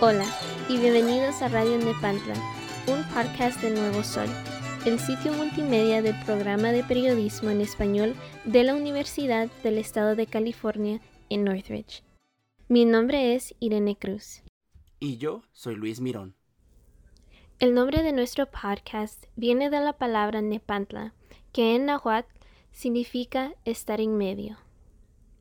Hola 0.00 0.26
y 0.68 0.78
bienvenidos 0.78 1.40
a 1.42 1.48
Radio 1.48 1.78
Nepantla, 1.78 2.34
un 2.88 3.04
podcast 3.14 3.62
de 3.62 3.70
Nuevo 3.70 4.02
Sol, 4.02 4.26
el 4.84 4.98
sitio 4.98 5.32
multimedia 5.32 6.02
del 6.02 6.18
programa 6.24 6.72
de 6.72 6.82
periodismo 6.82 7.50
en 7.50 7.60
español 7.60 8.16
de 8.44 8.64
la 8.64 8.74
Universidad 8.74 9.48
del 9.62 9.78
Estado 9.78 10.16
de 10.16 10.26
California 10.26 11.00
en 11.30 11.44
Northridge. 11.44 12.02
Mi 12.66 12.84
nombre 12.84 13.36
es 13.36 13.54
Irene 13.60 13.96
Cruz. 13.96 14.42
Y 14.98 15.18
yo 15.18 15.42
soy 15.52 15.76
Luis 15.76 16.00
Mirón. 16.00 16.34
El 17.60 17.74
nombre 17.74 18.02
de 18.02 18.12
nuestro 18.12 18.46
podcast 18.46 19.26
viene 19.36 19.70
de 19.70 19.78
la 19.78 19.92
palabra 19.92 20.42
Nepantla, 20.42 21.14
que 21.54 21.76
en 21.76 21.86
náhuatl 21.86 22.28
significa 22.72 23.54
estar 23.64 24.00
en 24.00 24.18
medio. 24.18 24.58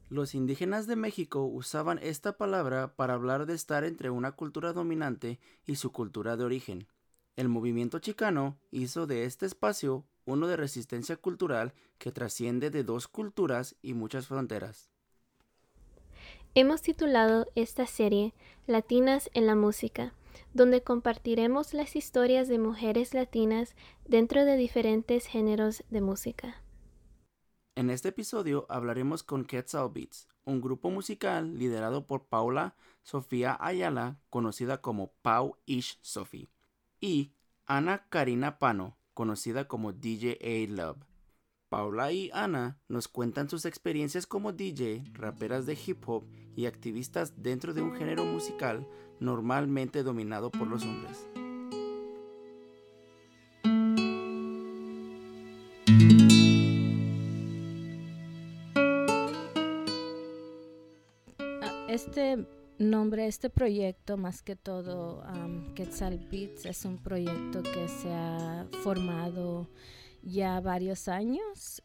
Los 0.09 0.35
indígenas 0.35 0.85
de 0.85 0.95
México 0.95 1.44
usaban 1.44 1.99
esta 2.04 2.38
palabra 2.38 2.94
para 2.95 3.16
hablar 3.16 3.48
de 3.48 3.55
estar 3.55 3.84
entre 3.84 4.12
una 4.12 4.34
cultura 4.34 4.73
dominante 4.73 5.40
y 5.66 5.76
su 5.76 5.91
cultura 5.91 6.38
de 6.38 6.44
origen. 6.44 6.88
El 7.35 7.49
movimiento 7.49 7.98
chicano 7.98 8.59
hizo 8.70 9.07
de 9.07 9.26
este 9.26 9.48
espacio 9.48 10.05
uno 10.26 10.45
de 10.45 10.55
resistencia 10.55 11.18
cultural 11.18 11.73
que 11.98 12.12
trasciende 12.12 12.70
de 12.70 12.84
dos 12.84 13.07
culturas 13.07 13.76
y 13.82 13.95
muchas 13.95 14.27
fronteras. 14.27 14.91
Hemos 16.54 16.84
titulado 16.84 17.48
esta 17.55 17.88
serie 17.88 18.35
Latinas 18.68 19.32
en 19.34 19.48
la 19.48 19.55
Música, 19.55 20.13
donde 20.53 20.84
compartiremos 20.84 21.73
las 21.73 21.95
historias 21.95 22.48
de 22.48 22.59
mujeres 22.59 23.13
latinas 23.13 23.75
dentro 24.05 24.45
de 24.45 24.55
diferentes 24.55 25.26
géneros 25.26 25.84
de 25.89 26.02
música. 26.02 26.62
En 27.76 27.89
este 27.89 28.09
episodio 28.09 28.67
hablaremos 28.70 29.23
con 29.23 29.45
Quetzal 29.45 29.90
Beats, 29.91 30.27
un 30.45 30.62
grupo 30.62 30.91
musical 30.91 31.57
liderado 31.57 32.05
por 32.05 32.26
Paula 32.26 32.76
Sofía 33.01 33.57
Ayala, 33.60 34.20
conocida 34.29 34.82
como 34.82 35.12
Pau 35.21 35.57
Ish 35.65 35.98
Sophie, 36.01 36.49
y 37.01 37.34
Ana 37.65 38.05
Karina 38.10 38.60
Pano, 38.60 38.98
conocida 39.13 39.67
como 39.67 39.91
DJ 39.91 40.38
A 40.41 40.71
Love. 40.71 41.13
Paula 41.74 42.12
y 42.12 42.29
Ana 42.34 42.77
nos 42.88 43.07
cuentan 43.07 43.49
sus 43.49 43.66
experiencias 43.66 44.27
como 44.27 44.54
DJ, 44.54 45.05
raperas 45.13 45.66
de 45.66 45.76
hip 45.84 46.07
hop 46.07 46.24
y 46.55 46.68
activistas 46.68 47.41
dentro 47.41 47.74
de 47.74 47.82
un 47.82 47.96
género 47.96 48.26
musical 48.26 48.88
normalmente 49.20 50.04
dominado 50.04 50.51
por 50.51 50.68
los 50.68 50.84
hombres. 50.84 51.27
Este 61.90 62.46
nombre, 62.77 63.26
este 63.26 63.49
proyecto, 63.49 64.18
más 64.18 64.44
que 64.44 64.56
todo, 64.56 65.24
Quetzal 65.74 66.19
Beats, 66.31 66.68
es 66.68 66.85
un 66.85 67.00
proyecto 67.00 67.63
que 67.63 67.88
se 67.88 68.13
ha 68.13 68.68
formado 68.84 69.72
ya 70.24 70.59
varios 70.59 71.07
años. 71.07 71.84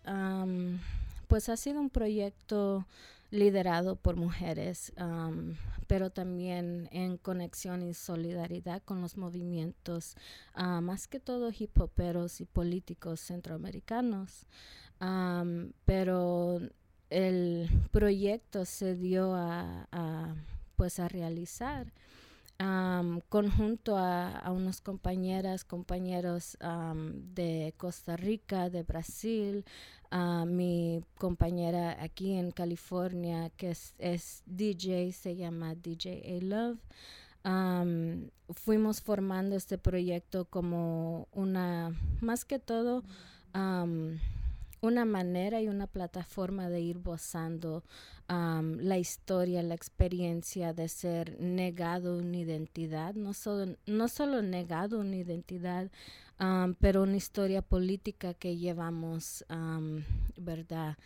pues 1.26 1.48
ha 1.50 1.56
sido 1.56 1.80
un 1.80 1.90
proyecto 1.90 2.86
liderado 3.30 3.96
por 3.96 4.16
mujeres, 4.16 4.92
pero 5.86 6.10
también 6.10 6.88
en 6.92 7.18
conexión 7.18 7.82
y 7.82 7.94
solidaridad 7.94 8.82
con 8.82 9.00
los 9.02 9.16
movimientos, 9.16 10.16
ah, 10.54 10.80
más 10.80 11.08
que 11.08 11.20
todo 11.20 11.50
hip 11.56 11.78
hoperos 11.78 12.40
y 12.40 12.46
políticos 12.46 13.20
centroamericanos. 13.20 14.46
pero 15.84 16.60
el 17.10 17.68
proyecto 17.90 18.64
se 18.64 18.94
dio 18.94 19.34
a, 19.34 20.34
pues 20.76 20.98
a 20.98 21.08
realizar 21.08 21.92
conjunto 23.28 23.96
a, 23.96 24.36
a 24.36 24.50
unas 24.50 24.80
compañeras, 24.80 25.64
compañeros 25.64 26.58
de 27.34 27.72
Costa 27.76 28.16
Rica, 28.16 28.68
de 28.68 28.82
Brasil, 28.82 29.64
a 30.10 30.44
mi 30.44 31.04
compañera 31.18 32.02
aquí 32.02 32.32
en 32.32 32.50
California 32.50 33.50
que 33.56 33.70
es, 33.70 33.94
es 33.98 34.42
DJ, 34.46 35.12
se 35.12 35.36
llama 35.36 35.74
DJ 35.74 36.38
A 36.38 36.44
Love. 36.44 36.78
fuimos 38.50 39.02
formando 39.02 39.54
este 39.54 39.78
proyecto 39.78 40.46
como 40.46 41.28
una, 41.32 41.94
más 42.20 42.44
que 42.44 42.58
todo, 42.58 43.04
una 44.80 45.04
manera 45.04 45.60
y 45.60 45.68
una 45.68 45.86
plataforma 45.86 46.68
de 46.68 46.80
ir 46.80 46.98
gozando 47.00 47.84
la 48.28 48.98
historia, 48.98 49.62
la 49.62 49.74
experiencia 49.74 50.74
de 50.74 50.88
ser 50.88 51.40
negado 51.40 52.18
una 52.18 52.36
identidad, 52.36 53.14
no 53.14 53.32
solo, 53.32 53.76
no 53.86 54.08
solo 54.08 54.42
negado 54.42 55.00
una 55.00 55.16
identidad, 55.16 55.90
pero 56.78 57.02
una 57.02 57.16
historia 57.16 57.62
política 57.62 58.34
que 58.34 58.56
llevamos, 58.56 59.44
¿verdad? 60.36 60.96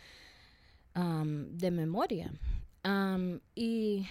de 0.93 1.71
memoria. 1.71 2.31
y 3.55 4.05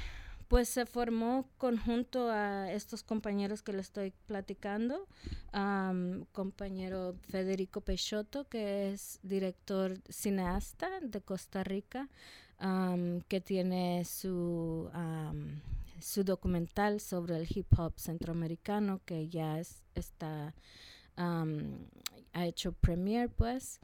pues 0.52 0.68
se 0.68 0.84
formó 0.84 1.48
conjunto 1.56 2.28
a 2.30 2.70
estos 2.70 3.02
compañeros 3.02 3.62
que 3.62 3.72
le 3.72 3.80
estoy 3.80 4.12
platicando, 4.26 5.08
compañero 6.32 7.16
Federico 7.30 7.80
Peixoto, 7.80 8.46
que 8.50 8.92
es 8.92 9.18
director 9.22 9.94
cineasta 10.10 11.00
de 11.00 11.22
Costa 11.22 11.64
Rica, 11.64 12.10
que 13.28 13.40
tiene 13.40 14.04
su, 14.04 14.90
su 16.00 16.22
documental 16.22 17.00
sobre 17.00 17.36
el 17.36 17.46
hip 17.48 17.72
hop 17.78 17.94
centroamericano, 17.96 19.00
que 19.06 19.30
ya 19.30 19.58
está, 19.94 20.52
ha 21.16 22.44
hecho 22.44 22.72
premier, 22.72 23.30
pues. 23.30 23.80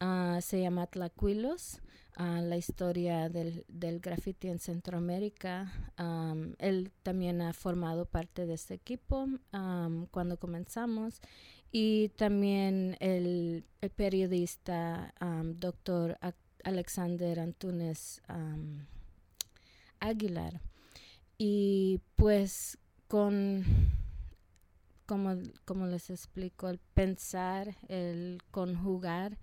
Ah, 0.00 0.40
se 0.40 0.60
llama 0.60 0.86
Tlacuilos 0.86 1.80
la 2.16 2.56
historia 2.56 3.28
del, 3.28 3.64
del 3.68 4.00
graffiti 4.00 4.48
en 4.48 4.58
Centroamérica. 4.58 5.72
él 6.58 6.92
también 7.02 7.40
ha 7.40 7.52
formado 7.52 8.04
parte 8.04 8.46
de 8.46 8.54
este 8.54 8.74
equipo 8.74 9.26
cuando 10.10 10.38
comenzamos 10.38 11.20
y 11.72 12.08
también 12.10 12.96
el, 13.00 13.64
periodista 13.96 15.14
doctor 15.56 16.18
Alexander 16.64 17.40
Antunes 17.40 18.20
Aguilar. 20.00 20.60
Y 21.38 22.00
pues 22.16 22.76
con, 23.08 23.64
como, 25.06 25.38
como 25.64 25.86
les 25.86 26.10
explico, 26.10 26.68
el 26.68 26.78
pensar, 26.92 27.76
el 27.88 28.42
conjugar, 28.50 29.38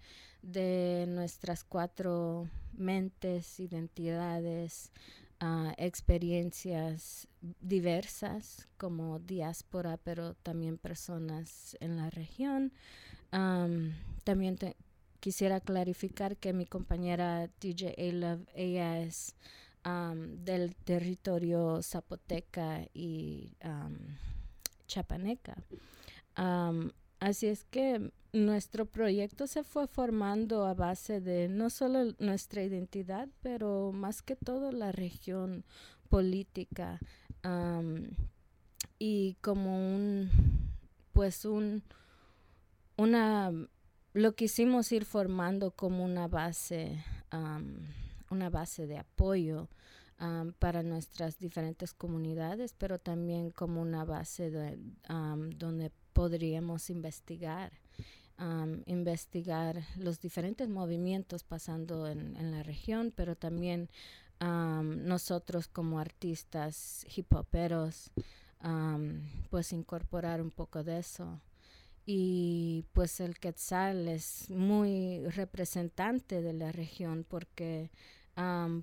de 0.48 1.06
nuestras 1.10 1.66
cuatro 1.66 2.50
mentes, 2.72 3.60
identidades, 3.60 4.92
ah, 5.42 5.74
experiencias 5.78 7.28
diversas 7.60 8.68
como 8.78 9.20
diáspora, 9.20 9.98
pero 9.98 10.36
también 10.36 10.78
personas 10.78 11.76
en 11.82 11.98
la 11.98 12.10
región. 12.10 12.72
también 14.24 14.58
quisiera 15.20 15.60
clarificar 15.60 16.38
que 16.38 16.54
mi 16.54 16.66
compañera 16.66 17.50
DJ 17.60 17.90
A 18.24 18.38
ella 18.56 19.00
es 19.02 19.36
del 20.44 20.76
territorio 20.76 21.82
zapoteca 21.82 22.88
y 22.94 23.54
chapaneca. 24.88 25.58
Así 27.20 27.48
es 27.48 27.64
que 27.66 28.12
nuestro 28.34 28.86
proyecto 28.86 29.48
se 29.48 29.64
fue 29.64 29.88
formando 29.88 30.66
a 30.66 30.74
base 30.74 31.22
de 31.22 31.48
no 31.50 31.70
solo 31.70 32.14
nuestra 32.20 32.64
identidad, 32.64 33.30
pero 33.42 33.92
más 33.92 34.22
que 34.22 34.36
todo 34.36 34.72
la 34.72 34.92
región 34.92 35.66
política 36.10 37.00
y 39.00 39.36
como 39.42 39.96
un, 39.96 40.30
pues 41.14 41.46
un, 41.46 41.84
una, 42.98 43.52
lo 44.14 44.36
quisimos 44.36 44.92
ir 44.92 45.06
formando 45.06 45.72
como 45.72 46.04
una 46.04 46.28
base, 46.28 47.04
una 48.30 48.50
base 48.50 48.88
de 48.88 48.98
apoyo 48.98 49.70
para 50.60 50.84
nuestras 50.84 51.40
diferentes 51.40 51.94
comunidades, 51.94 52.74
pero 52.74 53.00
también 53.00 53.52
como 53.52 53.82
una 53.82 54.04
base 54.04 54.50
de, 54.50 54.78
donde 55.56 55.92
podríamos 56.18 56.90
investigar 56.90 57.72
investigar 58.86 59.84
los 59.98 60.20
diferentes 60.20 60.68
movimientos 60.68 61.44
pasando 61.44 62.08
en, 62.08 62.52
la 62.52 62.62
región, 62.62 63.12
pero 63.16 63.36
también 63.36 63.90
nosotros 64.40 65.68
como 65.68 66.00
artistas 66.00 67.06
hip 67.16 67.34
hoperos, 67.34 68.12
pues 69.50 69.74
incorporar 69.74 70.42
un 70.42 70.52
poco 70.52 70.84
de 70.84 71.00
eso. 71.00 71.40
y 72.06 72.86
pues 72.94 73.20
el 73.20 73.38
Quetzal 73.38 74.08
es 74.08 74.50
muy 74.50 75.28
representante 75.30 76.42
de 76.42 76.54
la 76.54 76.72
región 76.72 77.26
porque 77.28 77.92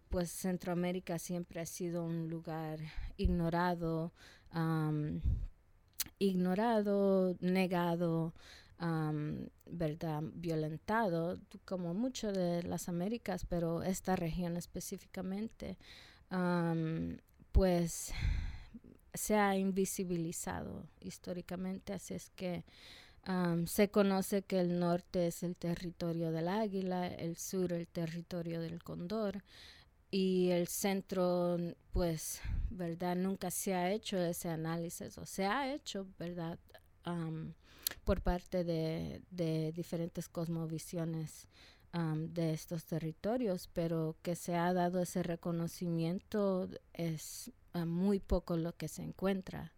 pues 0.09 0.31
Centroamérica 0.31 1.19
siempre 1.19 1.61
ha 1.61 1.67
sido 1.67 2.05
un 2.05 2.29
lugar 2.29 2.79
ignorado, 3.17 4.13
ignorado, 6.19 7.37
negado, 7.41 8.35
¿verdad? 9.67 10.23
Violentado, 10.35 11.39
como 11.65 11.95
mucho 11.95 12.33
de 12.33 12.63
las 12.63 12.89
Américas, 12.89 13.47
pero 13.47 13.83
esta 13.83 14.17
región 14.17 14.57
específicamente, 14.57 15.79
pues 17.53 18.13
se 19.15 19.37
ha 19.37 19.57
invisibilizado 19.57 20.87
históricamente, 21.01 21.93
así 21.93 22.15
es 22.15 22.31
que 22.31 22.65
se 23.67 23.89
conoce 23.89 24.43
que 24.43 24.61
el 24.61 24.79
norte 24.79 25.29
es 25.29 25.43
el 25.43 25.57
territorio 25.57 26.31
del 26.31 26.49
águila, 26.49 27.07
el 27.07 27.37
sur 27.37 27.73
el 27.73 27.87
territorio 27.87 28.61
del 28.61 28.83
cóndor 28.83 29.43
y 30.15 30.53
el 30.53 30.69
centro, 30.69 31.57
pues, 31.91 32.41
¿verdad? 32.71 33.17
Nunca 33.17 33.51
se 33.51 33.75
ha 33.75 33.91
hecho 33.91 34.17
ese 34.17 34.49
análisis 34.49 35.19
o 35.19 35.27
se 35.27 35.45
ha 35.45 35.75
hecho, 35.75 36.07
¿verdad? 36.21 36.57
por 38.05 38.21
parte 38.23 38.63
de, 38.63 39.73
diferentes 39.75 40.29
cosmovisiones 40.29 41.49
de 41.93 42.53
estos 42.53 42.85
territorios, 42.85 43.69
pero 43.73 44.15
que 44.23 44.37
se 44.37 44.55
ha 44.55 44.73
dado 44.73 45.03
ese 45.03 45.25
reconocimiento 45.25 46.69
es 46.93 47.51
muy 47.85 48.21
poco 48.21 48.57
lo 48.57 48.77
que 48.77 48.87
se 48.87 49.03
encuentra. 49.03 49.73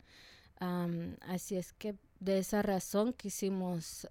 así 1.22 1.56
es 1.56 1.72
que 1.72 1.96
de 2.20 2.40
esa 2.40 2.60
razón 2.60 3.14
quisimos 3.14 4.06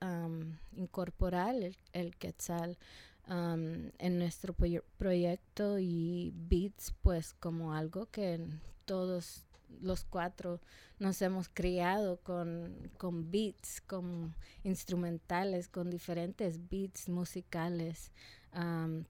incorporar 0.75 1.53
el, 1.93 2.15
Quetzal 2.15 2.79
en 3.27 4.19
nuestro 4.19 4.55
proyecto 4.97 5.79
y 5.79 6.31
Beats 6.35 6.93
pues 7.01 7.33
como 7.33 7.73
algo 7.73 8.05
que 8.11 8.39
todos 8.85 9.45
los 9.81 10.05
cuatro 10.05 10.61
nos 10.99 11.21
hemos 11.21 11.49
criado 11.49 12.17
con, 12.21 12.91
con 12.97 13.29
beats, 13.31 13.81
con 13.81 14.35
instrumentales, 14.63 15.67
con 15.67 15.89
diferentes 15.89 16.69
beats 16.69 17.09
musicales, 17.09 18.11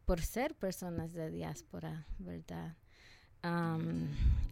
por 0.05 0.21
ser 0.21 0.55
personas 0.55 1.13
de 1.13 1.29
diáspora, 1.29 2.07
¿verdad? 2.17 2.75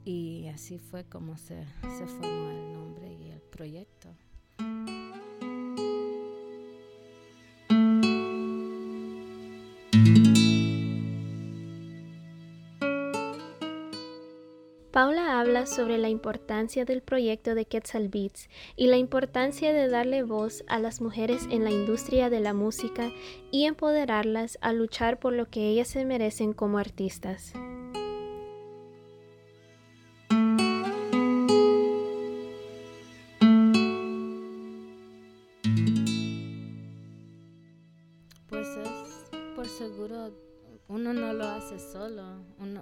y 0.06 0.48
así 0.54 0.78
fue 0.78 1.04
como 1.06 1.36
se, 1.38 1.66
se 1.82 2.06
formó 2.06 2.52
el 2.52 2.74
nombre 2.74 3.12
y 3.12 3.32
el 3.32 3.42
proyecto. 3.42 4.16
Paula 14.94 15.40
habla 15.40 15.66
sobre 15.66 15.98
la 15.98 16.10
importancia 16.10 16.86
del 16.86 17.02
proyecto 17.02 17.56
de 17.56 17.66
Quetzal 17.66 18.10
Beats 18.10 18.48
y 18.76 18.86
la 18.86 18.98
importancia 18.98 19.74
de 19.74 19.88
darle 19.88 20.22
voz 20.22 20.64
a 20.68 20.78
las 20.78 21.02
mujeres 21.02 21.48
en 21.50 21.64
la 21.64 21.72
industria 21.72 22.30
de 22.30 22.42
la 22.42 22.54
música 22.54 23.10
y 23.50 23.66
empoderarlas 23.66 24.60
a 24.62 24.72
luchar 24.72 25.20
por 25.20 25.34
lo 25.34 25.50
que 25.50 25.68
ellas 25.68 25.88
se 25.88 26.06
merecen 26.06 26.54
como 26.54 26.78
artistas. 26.78 27.54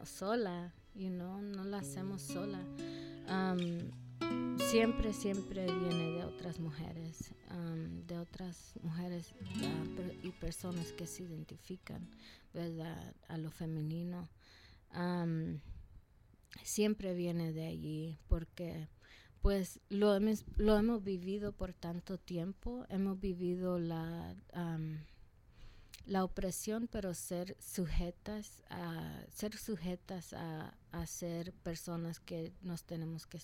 Sola 0.05 0.73
you 0.95 1.09
know, 1.09 1.41
no 1.41 1.63
la 1.63 1.79
hacemos 1.79 2.21
sola. 2.21 2.59
siempre, 4.69 5.13
siempre 5.13 5.65
viene 5.65 6.11
de 6.11 6.23
otras 6.23 6.59
mujeres, 6.59 7.33
de 8.07 8.17
otras 8.17 8.73
mujeres 8.81 9.33
y 10.23 10.29
personas 10.31 10.91
que 10.93 11.07
se 11.07 11.23
identifican, 11.23 12.09
¿verdad? 12.53 13.15
A 13.27 13.37
lo 13.37 13.51
femenino. 13.51 14.29
siempre 16.63 17.13
viene 17.13 17.53
de 17.53 17.67
allí 17.67 18.17
porque 18.27 18.87
pues 19.41 19.79
lo 19.89 20.13
hemos, 20.13 20.45
lo 20.57 20.77
hemos 20.77 21.03
vivido 21.03 21.51
por 21.51 21.73
tanto 21.73 22.19
tiempo, 22.19 22.85
hemos 22.89 23.19
vivido 23.19 23.79
la 23.79 24.35
la 26.05 26.23
opresión, 26.23 26.87
pero 26.91 27.13
ser 27.13 27.55
sujetas 27.59 28.61
a 28.69 29.23
ser 29.29 29.57
sujetas 29.57 30.33
a, 30.33 30.75
ser 31.05 31.53
personas 31.53 32.19
que 32.19 32.53
nos 32.61 32.83
tenemos 32.83 33.25
que, 33.25 33.39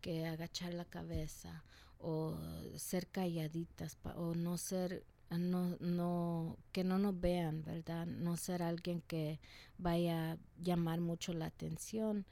que 0.00 0.26
agachar 0.26 0.74
la 0.74 0.84
cabeza 0.84 1.64
o 1.98 2.36
ser 2.76 3.06
calladitas 3.06 3.96
o 4.16 4.34
no 4.34 4.58
ser 4.58 5.04
no, 5.38 5.76
no, 5.80 6.58
que 6.72 6.84
no 6.84 6.98
nos 6.98 7.18
vean, 7.18 7.62
¿verdad? 7.64 8.06
No 8.06 8.36
ser 8.36 8.62
alguien 8.62 9.00
que 9.02 9.40
vaya 9.78 10.32
a 10.32 10.38
llamar 10.60 11.00
mucho 11.00 11.32
la 11.32 11.46
atención. 11.46 12.26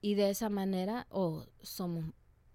Y 0.00 0.14
de 0.14 0.30
esa 0.30 0.48
manera, 0.48 1.06
o 1.10 1.46
somos, 1.62 2.04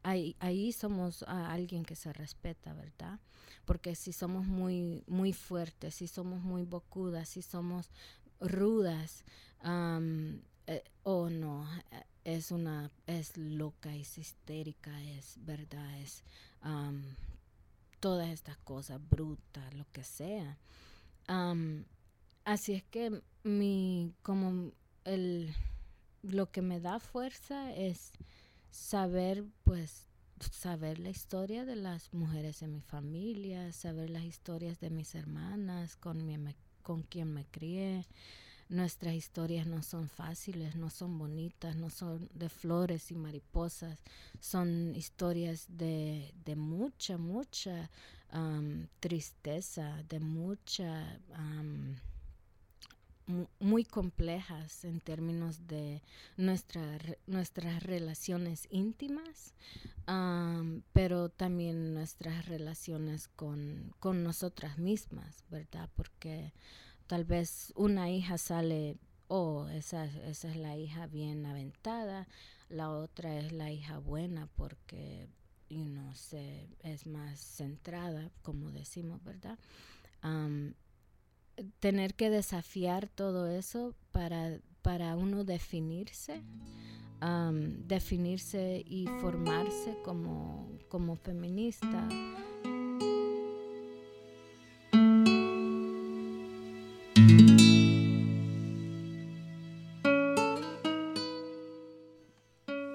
ahí, 0.03 0.35
ahí 0.39 0.71
somos 0.71 1.23
a 1.23 1.51
alguien 1.51 1.83
que 1.83 1.95
se 1.95 2.13
respeta, 2.13 2.73
¿verdad? 2.73 3.19
porque 3.65 3.95
si 3.95 4.11
somos 4.11 4.45
muy, 4.45 5.03
muy 5.07 5.33
fuertes, 5.33 5.95
si 5.95 6.07
somos 6.07 6.41
muy 6.41 6.63
bocudas, 6.63 7.29
si 7.29 7.41
somos 7.41 7.89
rudas, 8.39 9.23
eh, 10.67 10.83
o 11.03 11.29
no, 11.29 11.67
es 12.23 12.51
una, 12.51 12.91
es 13.07 13.37
loca, 13.37 13.95
es 13.95 14.17
histérica, 14.17 15.01
es 15.03 15.37
verdad, 15.45 15.99
es 16.01 16.23
todas 17.99 18.29
estas 18.29 18.57
cosas, 18.57 18.99
bruta, 19.09 19.69
lo 19.71 19.85
que 19.91 20.03
sea. 20.03 20.57
así 22.43 22.73
es 22.73 22.83
que 22.83 23.21
mi, 23.43 24.13
como 24.21 24.71
el, 25.05 25.53
lo 26.23 26.51
que 26.51 26.61
me 26.61 26.79
da 26.79 26.99
fuerza 26.99 27.73
es 27.73 28.11
saber 28.71 29.43
pues 29.63 30.07
saber 30.49 30.99
la 30.99 31.09
historia 31.09 31.65
de 31.65 31.75
las 31.75 32.13
mujeres 32.13 32.61
en 32.61 32.73
mi 32.73 32.81
familia, 32.81 33.71
saber 33.71 34.09
las 34.09 34.23
historias 34.23 34.79
de 34.79 34.89
mis 34.89 35.13
hermanas, 35.13 35.95
con, 35.95 36.25
mi, 36.25 36.37
con 36.81 37.03
quien 37.03 37.33
me 37.33 37.45
crié. 37.45 38.07
Nuestras 38.69 39.13
historias 39.13 39.67
no 39.67 39.83
son 39.83 40.07
fáciles, 40.07 40.75
no 40.75 40.89
son 40.89 41.17
bonitas, 41.17 41.75
no 41.75 41.89
son 41.89 42.29
de 42.33 42.47
flores 42.47 43.11
y 43.11 43.15
mariposas, 43.15 43.99
son 44.39 44.95
historias 44.95 45.65
de, 45.67 46.33
de 46.45 46.55
mucha, 46.55 47.17
mucha 47.17 47.89
tristeza, 49.01 50.01
de 50.07 50.21
mucha 50.21 51.19
muy 53.59 53.83
complejas 53.83 54.85
en 54.85 54.99
términos 54.99 55.67
de 55.67 56.01
nuestra, 56.37 56.81
nuestras 57.27 57.83
relaciones 57.83 58.67
íntimas, 58.71 59.53
pero 60.93 61.29
también 61.29 61.93
nuestras 61.93 62.45
relaciones 62.47 63.27
con, 63.27 63.93
con 63.99 64.23
nosotras 64.23 64.77
mismas, 64.77 65.43
¿verdad? 65.49 65.89
Porque 65.95 66.53
tal 67.07 67.25
vez 67.25 67.73
una 67.75 68.09
hija 68.09 68.37
sale, 68.37 68.97
oh, 69.27 69.67
esa, 69.69 70.05
esa 70.05 70.49
es 70.49 70.55
la 70.55 70.77
hija 70.77 71.07
bien 71.07 71.45
aventada, 71.45 72.27
la 72.69 72.89
otra 72.89 73.37
es 73.37 73.51
la 73.51 73.71
hija 73.71 73.97
buena 73.97 74.47
porque, 74.55 75.27
you 75.69 75.85
know, 75.85 76.13
se, 76.15 76.69
es 76.79 77.05
más 77.05 77.39
centrada, 77.39 78.31
como 78.41 78.71
decimos, 78.71 79.23
¿verdad? 79.23 79.59
Tener 81.79 82.15
que 82.15 82.29
desafiar 82.29 83.07
todo 83.07 83.47
eso 83.47 83.95
para, 84.11 84.59
para 84.81 85.15
uno 85.15 85.43
definirse, 85.43 86.41
definirse 87.85 88.83
y 88.85 89.07
formarse 89.19 89.97
como, 90.03 90.77
como 90.89 91.15
feminista. 91.15 92.07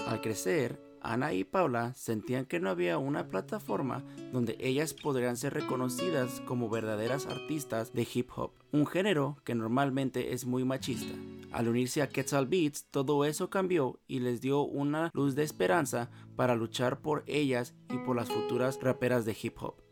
Al 0.06 0.20
crecer, 0.20 0.85
Ana 1.12 1.32
y 1.32 1.44
Paula 1.44 1.94
sentían 1.94 2.46
que 2.46 2.60
no 2.60 2.68
había 2.68 2.98
una 2.98 3.28
plataforma 3.28 4.04
donde 4.32 4.56
ellas 4.60 4.94
podrían 4.94 5.36
ser 5.36 5.54
reconocidas 5.54 6.42
como 6.46 6.68
verdaderas 6.68 7.26
artistas 7.26 7.92
de 7.92 8.06
hip 8.12 8.30
hop, 8.36 8.52
un 8.72 8.86
género 8.86 9.36
que 9.44 9.54
normalmente 9.54 10.32
es 10.32 10.46
muy 10.46 10.64
machista. 10.64 11.14
Al 11.52 11.68
unirse 11.68 12.02
a 12.02 12.08
Quetzal 12.08 12.46
Beats, 12.46 12.86
todo 12.90 13.24
eso 13.24 13.50
cambió 13.50 14.00
y 14.06 14.20
les 14.20 14.40
dio 14.40 14.62
una 14.62 15.10
luz 15.14 15.34
de 15.34 15.44
esperanza 15.44 16.10
para 16.34 16.56
luchar 16.56 17.00
por 17.00 17.22
ellas 17.26 17.74
y 17.88 17.98
por 17.98 18.16
las 18.16 18.28
futuras 18.28 18.78
raperas 18.82 19.24
de 19.24 19.36
hip 19.40 19.56
hop. 19.62 19.85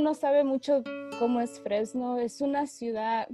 No 0.00 0.14
sabe 0.14 0.44
mucho 0.44 0.82
cómo 1.18 1.40
es 1.40 1.60
Fresno, 1.60 2.18
es 2.18 2.40
una 2.40 2.66
ciudad 2.66 3.28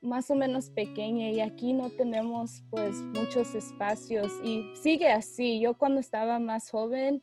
más 0.00 0.30
o 0.30 0.34
menos 0.34 0.68
pequeña 0.68 1.30
y 1.30 1.40
aquí 1.40 1.72
no 1.72 1.88
tenemos 1.90 2.62
pues 2.70 2.94
muchos 2.96 3.54
espacios 3.54 4.30
y 4.44 4.70
sigue 4.76 5.08
así. 5.08 5.60
Yo 5.60 5.78
cuando 5.78 6.00
estaba 6.00 6.38
más 6.38 6.70
joven 6.70 7.22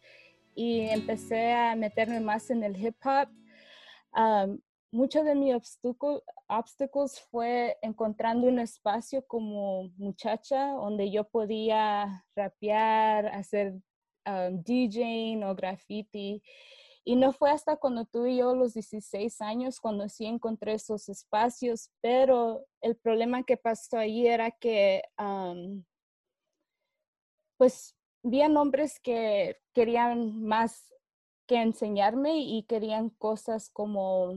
y 0.55 0.81
empecé 0.81 1.53
a 1.53 1.75
meterme 1.75 2.19
más 2.19 2.50
en 2.50 2.63
el 2.63 2.75
hip 2.75 2.95
hop, 3.05 3.29
mucho 4.91 5.23
de 5.23 5.35
mis 5.35 5.55
obstáculos 6.47 7.21
fue 7.29 7.77
encontrando 7.81 8.47
un 8.47 8.59
espacio 8.59 9.25
como 9.27 9.89
muchacha 9.97 10.71
donde 10.71 11.11
yo 11.11 11.23
podía 11.23 12.25
rapear, 12.35 13.27
hacer 13.27 13.75
DJing 14.25 15.43
o 15.43 15.55
graffiti. 15.55 16.41
Y 17.03 17.15
no 17.15 17.31
fue 17.34 17.50
hasta 17.50 17.77
cuando 17.77 18.05
tuve 18.05 18.36
yo 18.36 18.53
los 18.53 18.74
16 18.74 19.41
años 19.41 19.79
cuando 19.79 20.08
sí 20.08 20.25
encontré 20.25 20.74
esos 20.74 21.10
espacios, 21.10 21.89
pero 22.00 22.65
el 22.81 22.96
problema 22.96 23.43
que 23.43 23.58
pasó 23.58 23.98
ahí 23.98 24.27
era 24.27 24.51
que, 24.51 25.01
pues, 27.58 27.96
vi 28.24 28.43
hombres 28.43 29.00
que 29.00 29.58
querían 29.74 30.43
más 30.43 30.93
que 31.48 31.55
enseñarme 31.62 32.39
y 32.39 32.63
querían 32.63 33.10
cosas 33.10 33.70
como, 33.72 34.34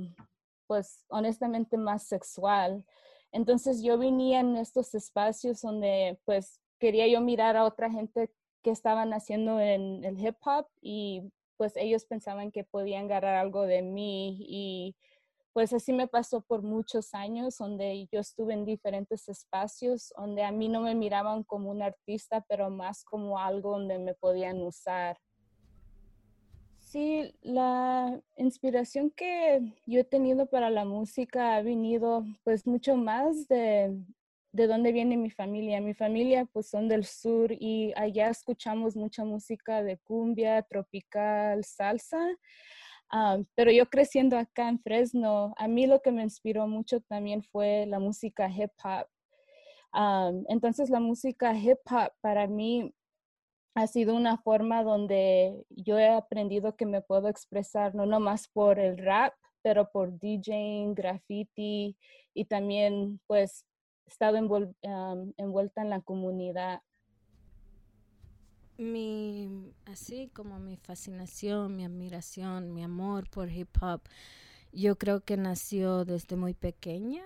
pues, 0.66 1.04
honestamente 1.09 1.76
más 1.76 2.04
sexual. 2.04 2.87
Entonces 3.30 3.83
yo 3.83 3.99
venía 3.99 4.40
en 4.40 4.56
estos 4.56 4.94
espacios 4.94 5.61
donde, 5.61 6.18
pues, 6.25 6.61
quería 6.78 7.06
yo 7.09 7.21
mirar 7.21 7.56
a 7.56 7.64
otra 7.64 7.90
gente 7.90 8.33
que 8.62 8.71
estaban 8.71 9.12
haciendo 9.12 9.61
en 9.61 10.02
el 10.04 10.18
hip 10.18 10.37
hop 10.47 10.66
y 10.80 11.30
pues 11.56 11.76
ellos 11.76 12.04
pensaban 12.04 12.50
que 12.50 12.64
podían 12.64 13.08
ganar 13.08 13.34
algo 13.34 13.62
de 13.62 13.82
mí 13.82 14.37
y 14.40 14.96
pues 15.54 15.73
así 15.73 15.92
me 15.92 16.08
pasó 16.08 16.40
por 16.40 16.62
muchos 16.62 17.14
años, 17.14 17.58
donde 17.58 18.08
yo 18.11 18.18
estuve 18.18 18.54
en 18.54 18.64
diferentes 18.64 19.28
espacios, 19.28 20.12
donde 20.16 20.42
a 20.42 20.50
mí 20.50 20.68
no 20.68 20.80
me 20.80 20.96
miraban 20.96 21.44
como 21.44 21.70
un 21.70 21.80
artista, 21.80 22.44
pero 22.49 22.70
más 22.70 23.04
como 23.04 23.38
algo 23.38 23.70
donde 23.70 24.00
me 24.00 24.14
podían 24.14 24.61
usar. 24.62 25.16
Sí, 26.80 27.32
la 27.40 28.20
inspiración 28.37 29.11
que 29.11 29.61
yo 29.87 30.00
he 30.00 30.04
tenido 30.04 30.46
para 30.46 30.70
la 30.70 30.84
música 30.84 31.54
ha 31.54 31.62
venido 31.62 32.25
pues 32.42 32.66
mucho 32.66 32.96
más 32.96 33.46
de 33.46 33.96
de 34.54 34.68
dónde 34.68 34.92
viene 34.92 35.16
mi 35.16 35.30
familia. 35.30 35.80
Mi 35.80 35.94
familia 35.94 36.44
pues 36.46 36.68
son 36.70 36.88
del 36.88 37.04
sur 37.04 37.50
y 37.50 37.92
allá 37.96 38.30
escuchamos 38.30 38.94
mucha 38.94 39.25
música 39.25 39.82
de 39.82 39.99
cumbia, 39.99 40.62
tropical, 40.62 41.64
salsa. 41.64 42.20
Ah, 43.11 43.38
pero 43.56 43.73
yo 43.73 43.87
creciendo 43.87 44.38
acá 44.38 44.68
en 44.68 44.78
Fresno, 44.78 45.54
a 45.56 45.66
mí 45.66 45.87
lo 45.88 46.00
que 46.02 46.12
me 46.12 46.23
inspiró 46.23 46.68
mucho 46.68 47.00
también 47.00 47.42
fue 47.42 47.87
la 47.87 47.99
música 47.99 48.49
hip 48.49 48.70
hop. 48.84 49.08
Ah, 49.92 50.30
entonces 50.49 50.88
la 50.88 51.00
música 51.00 51.52
hip 51.58 51.80
hop 51.90 52.12
para 52.20 52.46
mí 52.46 52.94
ha 53.75 53.88
sido 53.88 54.14
una 54.14 54.38
forma 54.38 54.84
donde 54.84 55.64
yo 55.68 55.99
he 55.99 56.08
aprendido 56.08 56.76
que 56.76 56.87
me 56.87 57.02
puedo 57.02 57.28
expresar 57.28 57.96
no 57.96 58.06
nomás 58.06 58.46
por 58.46 58.78
el 58.78 58.99
rap, 58.99 59.34
pero 59.62 59.90
por 59.90 60.16
DJing, 60.20 60.94
graffiti 60.94 61.96
y 62.34 62.44
también 62.44 63.20
pues 63.26 63.64
estado 64.06 64.37
envuelta 64.37 65.82
en 65.82 65.90
la 65.90 66.00
comunidad. 66.00 66.82
Mi, 68.76 69.73
así 69.87 70.28
como 70.34 70.58
mi 70.58 70.76
fascinación, 70.76 71.76
mi 71.76 71.84
admiración, 71.84 72.75
mi 72.75 72.82
amor 72.82 73.30
por 73.30 73.50
hip 73.50 73.70
hop, 73.80 74.02
yo 74.73 74.96
creo 74.96 75.20
que 75.20 75.37
nació 75.37 76.04
desde 76.04 76.37
muy 76.37 76.54
pequeña, 76.54 77.23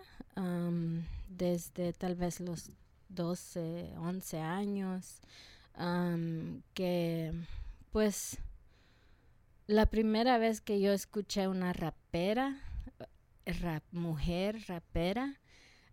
desde 1.30 1.94
tal 1.94 2.14
vez 2.14 2.40
los 2.40 2.70
12, 3.08 3.94
11 3.96 4.38
años, 4.40 5.20
que 6.74 7.32
pues 7.92 8.38
la 9.66 9.86
primera 9.86 10.38
vez 10.38 10.60
que 10.60 10.80
yo 10.80 10.92
escuché 10.92 11.48
una 11.48 11.72
rapera, 11.72 12.60
rap, 13.46 13.82
mujer 13.92 14.64
rapera, 14.66 15.40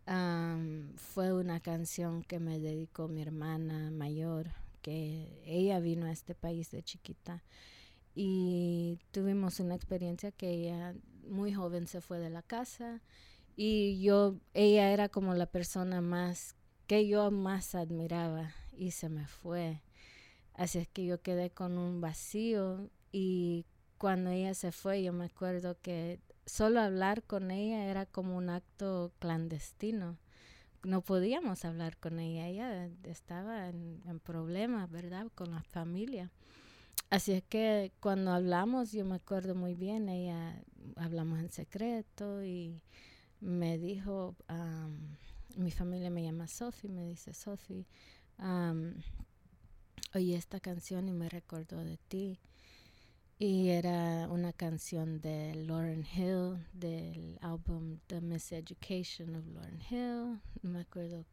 fue 0.08 1.34
una 1.34 1.60
canción 1.60 2.24
que 2.24 2.40
me 2.40 2.60
dedicó 2.60 3.08
mi 3.08 3.22
hermana 3.22 3.90
mayor, 3.92 4.52
que 4.82 5.42
ella 5.46 5.80
vino 5.80 6.06
a 6.06 6.12
este 6.12 6.36
país 6.36 6.70
de 6.72 6.84
chiquita 6.84 7.44
y 8.14 9.00
tuvimos 9.12 9.60
una 9.60 9.76
experiencia 9.76 10.32
que 10.32 10.50
ella 10.50 10.94
muy 11.28 11.54
joven 11.54 11.88
se 11.88 12.02
fue 12.02 12.20
de 12.20 12.30
la 12.30 12.44
casa 12.44 13.02
y 13.58 14.02
yo, 14.02 14.36
ella 14.54 14.92
era 14.92 15.10
como 15.10 15.34
la 15.34 15.48
persona 15.48 16.02
más 16.02 16.56
que 16.88 17.08
yo 17.08 17.32
más 17.32 17.74
admiraba 17.74 18.54
y 18.78 18.92
se 18.92 19.10
me 19.10 19.26
fue. 19.28 19.82
Así 20.54 20.78
es 20.80 20.88
que 20.88 21.06
yo 21.06 21.22
quedé 21.22 21.50
con 21.50 21.78
un 21.78 22.00
vacío 22.00 22.90
y 23.12 23.66
cuando 23.98 24.30
ella 24.30 24.54
se 24.54 24.72
fue 24.72 25.04
yo 25.04 25.14
me 25.14 25.26
acuerdo 25.26 25.78
que 25.82 26.20
solo 26.46 26.80
hablar 26.80 27.24
con 27.24 27.52
ella 27.52 27.86
era 27.86 28.06
como 28.06 28.38
un 28.38 28.50
acto 28.50 29.12
clandestino. 29.20 30.18
No 30.84 31.02
podíamos 31.02 31.66
hablar 31.66 31.98
con 31.98 32.20
ella, 32.20 32.48
ella 32.48 32.90
estaba 33.04 33.70
en, 33.70 34.20
problemas, 34.24 34.90
¿verdad? 34.92 35.28
Con 35.34 35.52
la 35.52 35.64
familia. 35.64 36.32
Así 37.10 37.32
es 37.32 37.44
que 37.44 37.92
cuando 38.00 38.32
hablamos, 38.32 38.92
yo 38.92 39.06
me 39.06 39.16
acuerdo 39.16 39.56
muy 39.56 39.74
bien, 39.74 40.10
ella 40.10 40.62
hablamos 40.96 41.40
en 41.40 41.52
secreto 41.52 42.44
y 42.44 42.84
me 43.40 43.78
dijo, 43.78 44.36
mi 45.56 45.72
familia 45.72 46.10
me 46.10 46.24
llama 46.24 46.48
Sophie, 46.48 46.90
me 46.90 47.08
dice 47.08 47.34
Sophie, 47.34 47.88
oí 50.14 50.34
esta 50.34 50.60
canción 50.60 51.08
y 51.08 51.14
me 51.14 51.30
recordó 51.30 51.84
de 51.84 51.98
ti. 51.98 52.40
Y 53.38 53.68
era 53.68 54.30
una 54.30 54.54
canción 54.54 55.20
de 55.20 55.54
Lauren 55.56 56.06
Hill, 56.16 56.66
del 56.72 57.38
álbum 57.42 58.00
The 58.08 58.22
Miseducation 58.22 59.36
of 59.36 59.46
Lauren 59.48 59.82
Hill. 59.90 60.42
No 60.62 60.70
me 60.70 60.80
acuerdo 60.80 61.26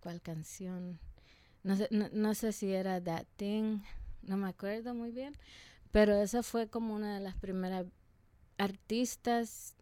cuál 0.00 0.22
canción. 0.22 0.98
No 1.62 1.76
sé, 1.76 1.88
no, 1.90 2.34
sé 2.34 2.52
si 2.52 2.72
era 2.72 2.98
That 3.02 3.26
Thing, 3.36 3.80
no 4.22 4.38
me 4.38 4.48
acuerdo 4.48 4.94
muy 4.94 5.10
bien. 5.10 5.34
Pero 5.92 6.14
esa 6.14 6.42
fue 6.42 6.68
como 6.68 6.94
una 6.94 7.14
de 7.14 7.20
las 7.20 7.36
primeras 7.36 7.84
artistas, 8.56 9.76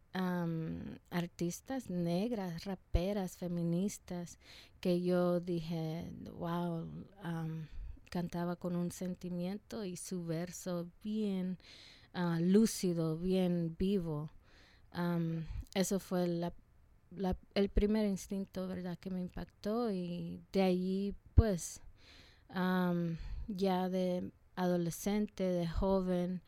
artistas 1.11 1.90
negras, 1.90 2.64
raperas, 2.64 3.37
feministas, 3.37 4.40
que 4.80 5.00
yo 5.00 5.38
dije, 5.38 6.11
wow, 6.32 6.88
cantaba 8.09 8.57
con 8.57 8.77
un 8.77 8.91
sentimiento 8.91 9.85
y 9.85 9.97
su 9.97 10.25
verso 10.25 10.87
bien 11.03 11.59
ah, 12.15 12.38
lúcido, 12.41 13.17
bien 13.17 13.77
vivo. 13.79 14.31
eso 15.75 16.00
fue 16.00 16.25
el 17.55 17.69
primer 17.69 18.07
instinto, 18.07 18.67
¿verdad?, 18.67 18.99
que 18.99 19.11
me 19.11 19.21
impactó 19.21 19.91
y 19.93 20.41
de 20.53 20.62
allí, 20.62 21.15
pues, 21.35 21.81
ya 23.49 23.88
de 23.88 24.31
adolescente, 24.57 25.45
de 25.45 25.69
joven, 25.69 26.43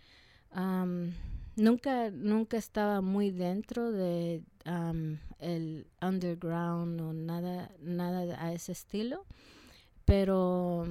nunca, 1.56 2.10
nunca 2.10 2.56
estaba 2.56 3.00
muy 3.00 3.30
dentro 3.30 3.92
de 3.92 4.42
el 5.38 5.86
underground 6.02 7.00
o 7.00 7.12
nada, 7.12 7.70
nada 7.80 8.44
a 8.44 8.52
ese 8.52 8.72
estilo, 8.72 9.24
pero 10.04 10.86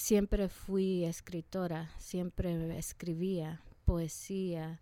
siempre 0.00 0.48
fui 0.48 1.04
escritora, 1.04 1.90
siempre 1.98 2.78
escribía 2.78 3.62
poesía 3.84 4.80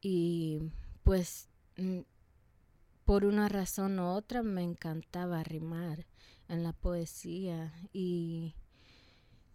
y 0.00 0.60
pues 1.02 1.48
mm, 1.76 2.00
por 3.04 3.24
una 3.26 3.48
razón 3.48 3.98
u 3.98 4.06
otra 4.06 4.42
me 4.42 4.62
encantaba 4.62 5.44
rimar 5.44 6.06
en 6.48 6.62
la 6.62 6.72
poesía 6.72 7.74
y, 7.92 8.54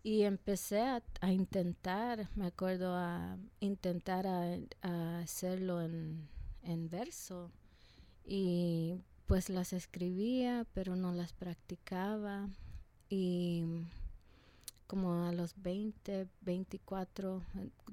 y 0.03 0.23
empecé 0.23 0.81
a, 0.81 1.01
intentar, 1.31 2.29
me 2.35 2.45
acuerdo 2.45 2.95
a 2.95 3.37
intentar 3.59 4.27
a, 4.27 5.19
hacerlo 5.19 5.81
en, 5.81 6.29
en 6.61 6.87
verso 6.87 7.51
y 8.23 9.01
pues 9.25 9.49
las 9.49 9.73
escribía 9.73 10.67
pero 10.73 10.95
no 10.95 11.13
las 11.13 11.33
practicaba 11.33 12.47
y 13.13 13.63
como 14.87 15.25
a 15.25 15.31
los 15.31 15.53
20, 15.61 16.27
24, 16.41 17.43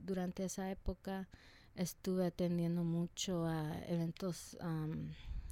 durante 0.07 0.47
esa 0.47 0.71
época 0.71 1.29
estuve 1.77 2.25
atendiendo 2.25 2.85
mucho 2.85 3.45
a 3.45 3.79
eventos, 3.87 4.57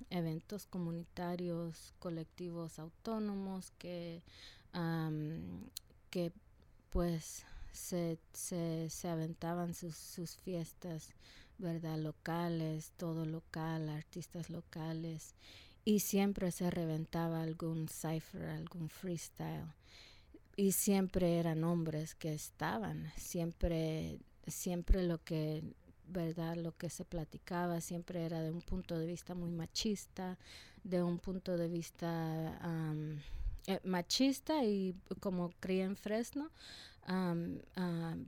eventos 0.08 0.64
comunitarios, 0.64 1.92
colectivos 1.98 2.78
autónomos 2.78 3.70
que, 3.78 4.22
que 6.08 6.32
pues 6.88 7.44
se, 7.70 8.18
se, 8.32 8.88
se 8.88 9.08
aventaban 9.08 9.74
sus, 9.74 9.96
sus 9.96 10.34
fiestas, 10.36 11.10
¿verdad? 11.58 11.98
Locales, 11.98 12.92
todo 12.96 13.26
local, 13.26 13.90
artistas 13.90 14.48
locales. 14.48 15.34
Y 15.88 16.00
siempre 16.00 16.50
se 16.50 16.70
reventaba 16.70 17.40
algún 17.40 17.88
cipher, 17.88 18.50
algún 18.50 18.90
freestyle. 18.90 19.72
Y 20.54 20.72
siempre 20.72 21.38
eran 21.38 21.64
hombres 21.64 22.14
que 22.14 22.34
estaban, 22.34 23.10
siempre, 23.16 24.18
siempre 24.46 25.02
lo 25.02 25.24
que 25.24 25.62
¿verdad? 26.06 26.56
Lo 26.56 26.76
que 26.76 26.90
se 26.90 27.06
platicaba 27.06 27.80
siempre 27.80 28.26
era 28.26 28.42
de 28.42 28.50
un 28.50 28.60
punto 28.60 28.98
de 28.98 29.06
vista 29.06 29.34
muy 29.34 29.50
machista, 29.50 30.36
de 30.84 31.02
un 31.02 31.18
punto 31.18 31.56
de 31.56 31.68
vista 31.68 32.60
eh, 33.66 33.80
machista 33.84 34.64
y 34.64 34.94
como 35.20 35.52
creía 35.58 35.86
en 35.86 35.96
Fresno, 35.96 36.50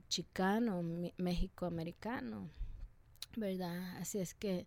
chicano, 0.09 0.81
México-americano, 1.17 2.49
¿verdad? 3.37 3.97
Así 3.97 4.17
es 4.17 4.33
que 4.33 4.65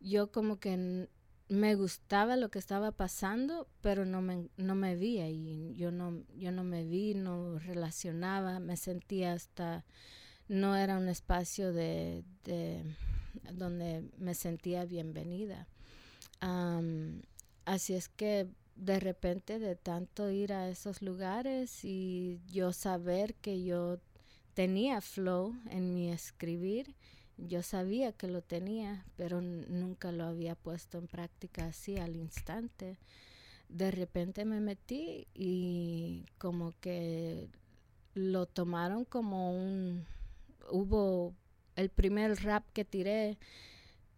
yo 0.00 0.32
como 0.32 0.58
que 0.58 1.06
me 1.50 1.74
gustaba 1.74 2.36
lo 2.36 2.48
que 2.48 2.60
estaba 2.60 2.92
pasando, 2.92 3.66
pero 3.80 4.06
no 4.06 4.22
me, 4.22 4.48
no 4.56 4.76
me 4.76 4.94
vi. 4.94 5.74
Yo 5.74 5.90
no, 5.90 6.22
yo 6.36 6.52
no 6.52 6.62
me 6.62 6.84
vi, 6.84 7.14
no 7.14 7.58
relacionaba, 7.58 8.60
me 8.60 8.76
sentía 8.76 9.32
hasta 9.32 9.84
no 10.46 10.76
era 10.76 10.96
un 10.96 11.08
espacio 11.08 11.72
de, 11.72 12.24
donde 13.52 14.08
me 14.16 14.34
sentía 14.34 14.84
bienvenida. 14.84 15.66
así 17.64 17.94
es 17.94 18.08
que 18.08 18.48
de 18.76 19.00
repente 19.00 19.58
de 19.58 19.74
tanto 19.74 20.30
ir 20.30 20.52
a 20.52 20.68
esos 20.68 21.02
lugares 21.02 21.84
y 21.84 22.40
yo 22.46 22.72
saber 22.72 23.34
que 23.34 23.62
yo 23.62 23.98
tenía 24.54 25.00
flow 25.00 25.54
en 25.68 25.94
mi 25.94 26.10
escribir, 26.10 26.94
yo 27.46 27.62
sabía 27.62 28.12
que 28.12 28.26
lo 28.26 28.42
tenía, 28.42 29.04
pero 29.16 29.40
nunca 29.40 30.12
lo 30.12 30.24
había 30.24 30.54
puesto 30.54 30.98
en 30.98 31.06
práctica 31.06 31.66
así 31.66 31.96
al 31.96 32.16
instante. 32.16 32.98
De 33.68 33.90
repente 33.90 34.44
me 34.44 34.60
metí 34.60 35.28
y 35.34 36.26
como 36.38 36.72
que 36.80 37.48
lo 38.14 38.46
tomaron 38.46 39.04
como 39.04 39.52
un, 39.52 40.06
hubo 40.70 41.34
el 41.76 41.90
primer 41.90 42.42
rap 42.42 42.64
que 42.72 42.84
tiré, 42.84 43.38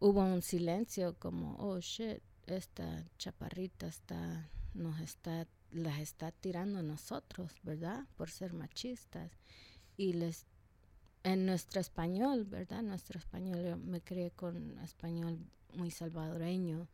hubo 0.01 0.23
un 0.25 0.43
silencio 0.43 1.15
como, 1.19 1.57
oh 1.57 1.81
shit, 1.81 2.23
esta 2.47 3.05
chaparrita 3.19 3.87
está, 3.87 4.51
nos 4.75 5.01
está, 5.01 5.47
las 5.71 6.01
está 6.01 6.33
tirando 6.33 6.81
a 6.81 6.83
nosotros, 6.83 7.53
¿verdad? 7.63 8.05
Por 8.17 8.31
ser 8.31 8.53
machistas. 8.53 9.31
Y 9.97 10.15
les, 10.15 10.47
en 11.25 11.47
nuestro 11.47 11.81
español, 11.81 12.45
¿verdad? 12.45 12.83
Nuestro 12.83 13.19
español, 13.19 13.65
yo 13.65 13.77
me 13.77 14.01
crié 14.01 14.31
con 14.31 14.79
español 14.81 15.39
muy 15.75 15.91
salvadoreño. 15.91 16.89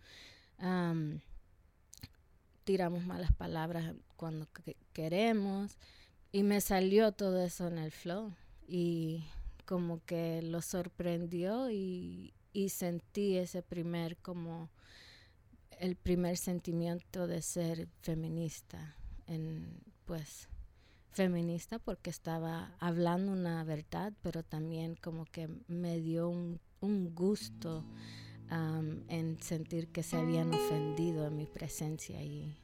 tiramos 2.65 3.05
malas 3.05 3.33
palabras 3.33 3.95
cuando 4.17 4.47
queremos 4.93 5.79
y 6.33 6.43
me 6.43 6.61
salió 6.61 7.13
todo 7.13 7.43
eso 7.43 7.69
en 7.69 7.79
el 7.79 7.91
flow 7.91 8.35
y 8.67 9.25
como 9.65 10.05
que 10.05 10.43
lo 10.43 10.63
sorprendió 10.63 11.71
y, 11.71 12.35
sentí 12.71 13.37
ese 13.37 13.63
primer 13.63 14.17
como 14.17 14.69
el 15.79 15.95
primer 15.95 16.37
sentimiento 16.37 17.29
de 17.29 17.41
ser 17.41 17.87
feminista 18.03 18.97
en 19.29 19.79
pues 20.07 20.49
feminista 21.13 21.79
porque 21.79 22.11
estaba 22.11 22.75
hablando 22.79 23.33
una 23.33 23.65
verdad 23.65 24.13
pero 24.23 24.43
también 24.43 24.97
como 24.97 25.25
que 25.25 25.49
me 25.67 25.99
dio 26.01 26.29
un, 26.29 26.61
gusto 27.15 27.85
en 28.51 29.43
sentir 29.43 29.89
que 29.89 30.03
se 30.03 30.17
habían 30.17 30.55
ofendido 30.55 31.27
en 31.27 31.37
mi 31.37 31.47
presencia 31.47 32.23
y 32.23 32.57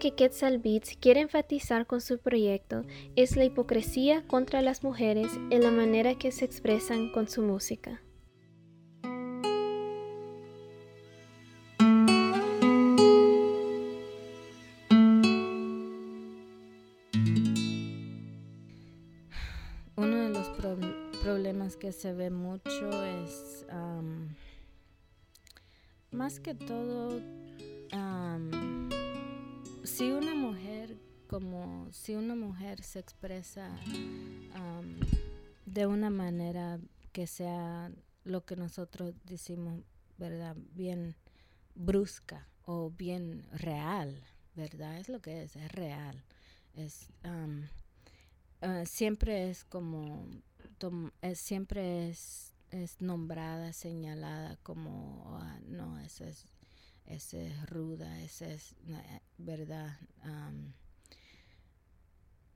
que 0.00 0.14
Quetzal 0.14 0.58
Beats 0.58 0.96
quiere 0.98 1.20
enfatizar 1.20 1.86
con 1.86 2.00
su 2.00 2.18
proyecto 2.18 2.84
es 3.16 3.36
la 3.36 3.44
hipocresía 3.44 4.26
contra 4.26 4.62
las 4.62 4.82
mujeres 4.82 5.30
en 5.50 5.62
la 5.62 5.70
manera 5.70 6.14
que 6.14 6.32
se 6.32 6.46
expresan 6.46 7.12
con 7.12 7.28
su 7.28 7.42
música. 7.42 8.02
Uno 19.96 20.16
de 20.16 20.30
los 20.30 20.48
problemas 21.22 21.76
que 21.76 21.92
se 21.92 22.14
ve 22.14 22.30
mucho 22.30 22.90
es 23.04 23.66
más 26.10 26.40
que 26.40 26.54
todo 26.54 27.20
si 29.90 30.12
una 30.12 30.34
mujer 30.34 30.96
como 31.26 31.88
si 31.90 32.14
una 32.14 32.36
mujer 32.36 32.82
se 32.82 33.00
expresa 33.00 33.76
de 35.66 35.86
una 35.86 36.10
manera 36.10 36.78
que 37.12 37.26
sea 37.26 37.90
lo 38.24 38.44
que 38.44 38.54
nosotros 38.56 39.14
decimos, 39.24 39.80
¿verdad? 40.16 40.56
Bien 40.74 41.16
brusca 41.74 42.46
o 42.64 42.90
bien 42.90 43.46
real, 43.52 44.22
¿verdad? 44.54 44.96
Es 44.98 45.08
lo 45.08 45.20
que 45.20 45.42
es, 45.42 45.56
es 45.56 45.72
real. 45.72 46.22
Es, 46.74 47.08
ah, 47.24 48.84
siempre 48.86 49.50
es 49.50 49.64
como, 49.64 50.24
siempre 51.34 52.10
es, 52.10 52.54
es 52.70 53.00
nombrada, 53.00 53.72
señalada 53.72 54.56
como, 54.62 55.36
ah, 55.40 55.58
no, 55.66 55.98
eso 55.98 56.24
es 56.24 56.46
esa 57.10 57.38
es 57.38 57.68
ruda, 57.68 58.20
esa 58.22 58.46
es 58.46 58.72
eh, 58.88 59.20
verdad. 59.38 59.98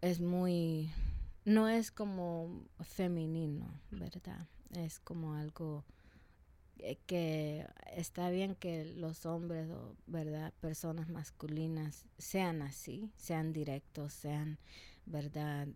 es 0.01 0.21
muy, 0.21 0.91
no 1.45 1.69
es 1.69 1.91
como 1.91 2.63
femenino, 2.81 3.67
¿verdad? 3.91 4.47
Es 4.73 4.99
como 5.01 5.35
algo 5.35 5.85
que 7.07 7.67
está 7.97 8.31
bien 8.31 8.55
que 8.55 8.85
los 8.85 9.27
hombres 9.27 9.71
o 9.71 9.97
verdad 10.07 10.53
personas 10.61 11.09
masculinas 11.09 12.05
sean 12.19 12.63
así 12.63 13.11
sean 13.17 13.53
directos 13.53 14.13
sean 14.13 14.59
verdad 15.07 15.67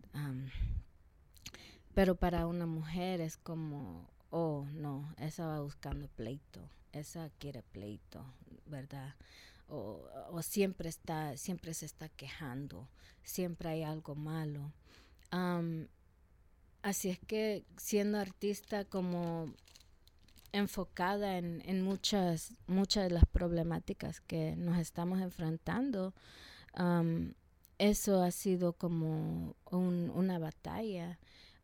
pero 1.95 2.15
para 2.15 2.47
una 2.47 2.65
mujer 2.65 3.21
es 3.21 3.37
como 3.37 4.07
oh 4.29 4.67
no 4.73 5.13
esa 5.17 5.47
va 5.47 5.61
buscando 5.61 6.07
pleito 6.09 6.61
esa 6.91 7.29
quiere 7.39 7.63
pleito 7.63 8.23
¿verdad? 8.69 9.15
O, 9.67 10.41
siempre 10.41 10.89
está, 10.89 11.37
siempre 11.37 11.73
se 11.73 11.85
está 11.85 12.09
quejando, 12.09 12.87
siempre 13.23 13.69
hay 13.69 13.83
algo 13.83 14.15
malo. 14.15 14.71
así 16.81 17.09
es 17.09 17.19
que 17.19 17.65
siendo 17.77 18.17
artista 18.17 18.85
como 18.85 19.53
enfocada 20.51 21.37
en, 21.37 21.83
muchas, 21.83 22.53
muchas 22.67 23.03
de 23.03 23.11
las 23.11 23.25
problemáticas 23.25 24.21
que 24.21 24.55
nos 24.55 24.79
estamos 24.79 25.21
enfrentando, 25.21 26.13
eso 27.77 28.21
ha 28.21 28.31
sido 28.31 28.73
como 28.73 29.55
una 29.71 30.39
batalla. 30.39 31.19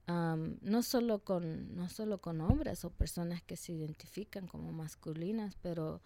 no 0.08 0.84
solo 0.84 1.20
con 1.20 1.76
no 1.76 1.90
solo 1.90 2.20
con 2.20 2.42
hombres 2.42 2.86
o 2.86 2.90
personas 2.92 3.42
que 3.42 3.58
se 3.58 3.74
identifican 3.74 4.48
como 4.48 4.72
masculinas 4.72 5.56
pero 5.62 6.02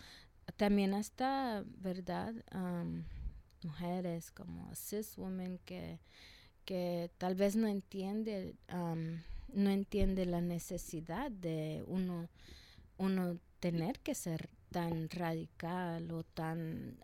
también 0.52 0.94
hasta, 0.94 1.64
¿verdad? 1.66 2.34
mujeres 3.64 4.32
como 4.32 4.74
cis 4.74 5.18
women 5.18 5.60
que, 5.66 6.00
que 6.66 7.12
tal 7.18 7.36
vez 7.36 7.56
no 7.56 7.68
entiende, 7.68 8.56
no 9.54 9.70
entiende 9.70 10.26
la 10.26 10.42
necesidad 10.42 11.30
de 11.32 11.84
uno, 11.88 12.30
uno 12.98 13.38
tener 13.60 14.00
que 14.00 14.16
ser 14.16 14.50
tan 14.72 15.10
radical 15.10 16.12
o 16.12 16.24
tan, 16.24 16.98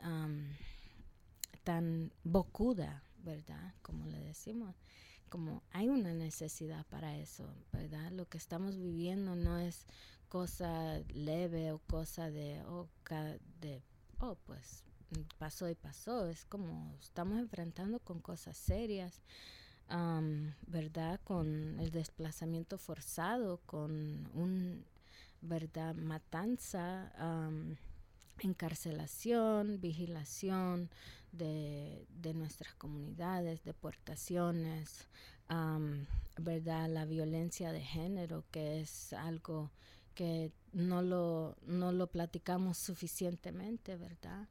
tan 1.64 2.14
bocuda, 2.24 3.04
¿verdad? 3.18 3.74
Como 3.82 4.06
le 4.06 4.20
decimos 4.20 4.76
como 5.30 5.64
hay 5.72 5.90
una 5.90 6.14
necesidad 6.14 6.86
para 6.88 7.18
eso, 7.18 7.46
¿verdad? 7.74 8.12
Lo 8.12 8.26
que 8.26 8.38
estamos 8.38 8.78
viviendo 8.78 9.36
no 9.36 9.58
es 9.60 9.86
cosa 10.30 11.00
leve 11.14 11.72
o 11.72 11.80
cosa 11.80 12.30
de, 12.30 12.62
oh, 12.64 12.88
de, 13.62 13.82
oh, 14.20 14.36
pues 14.46 14.84
pasó 15.38 15.70
y 15.70 15.76
pasó. 15.76 16.28
Es 16.28 16.46
como 16.46 16.96
estamos 17.02 17.40
enfrentando 17.40 18.00
con 18.00 18.20
cosas 18.20 18.58
serias, 18.58 19.22
¿verdad? 20.68 21.20
Con 21.24 21.80
el 21.80 21.92
desplazamiento 21.92 22.78
forzado, 22.78 23.62
con 23.66 24.30
un, 24.34 24.86
¿verdad? 25.42 25.96
Matanza, 25.96 27.12
encarcelación, 28.40 29.80
vigilación 29.80 30.90
de, 31.32 32.06
nuestras 32.34 32.74
comunidades, 32.76 33.64
deportaciones, 33.64 35.08
¿verdad? 36.38 36.90
La 36.90 37.06
violencia 37.06 37.72
de 37.72 37.82
género, 37.82 38.44
que 38.52 38.82
es 38.82 39.14
algo 39.14 39.72
que 40.16 40.52
no 40.74 41.02
lo, 41.02 41.56
no 41.68 41.92
lo 41.92 42.08
platicamos 42.08 42.78
suficientemente, 42.78 43.96
¿verdad? 43.96 44.48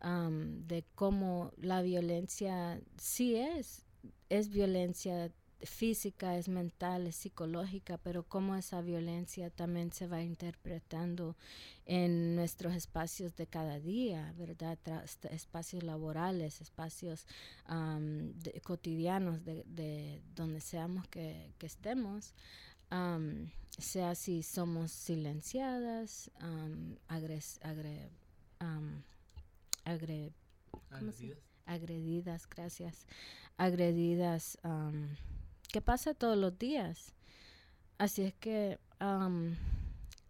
de 0.00 0.84
cómo 0.94 1.50
la 1.56 1.82
violencia 1.82 2.80
sí 2.98 3.34
es, 3.34 3.84
es 4.28 4.48
violencia 4.48 5.32
física, 5.62 6.36
es 6.36 6.48
mental, 6.48 7.06
es 7.06 7.16
psicológica, 7.16 7.98
pero 7.98 8.22
cómo 8.22 8.54
esa 8.54 8.80
violencia 8.80 9.50
también 9.50 9.92
se 9.92 10.06
va 10.06 10.22
interpretando 10.22 11.36
en 11.84 12.36
nuestros 12.36 12.74
espacios 12.74 13.34
de 13.34 13.46
cada 13.46 13.80
día, 13.80 14.32
¿verdad? 14.36 14.78
espacios 15.30 15.82
laborales, 15.82 16.60
espacios 16.60 17.26
cotidianos 18.62 19.44
de, 19.44 20.22
donde 20.34 20.60
seamos 20.60 21.08
que, 21.08 21.52
estemos, 21.60 22.34
sea 23.78 24.14
si 24.14 24.42
somos 24.42 24.90
silenciadas, 24.90 26.30
agredidas. 29.84 30.34
agredidas, 31.66 32.48
gracias, 32.48 33.06
agredidas 33.56 34.58
que 35.70 35.80
pasa 35.80 36.14
todos 36.14 36.36
los 36.36 36.58
días. 36.58 37.14
Así 37.98 38.22
es 38.22 38.34
que 38.34 38.78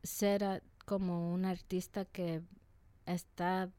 ser 0.03 0.63
como 0.85 1.33
un 1.33 1.45
artista 1.45 2.05
que 2.07 2.43
está, 3.07 3.71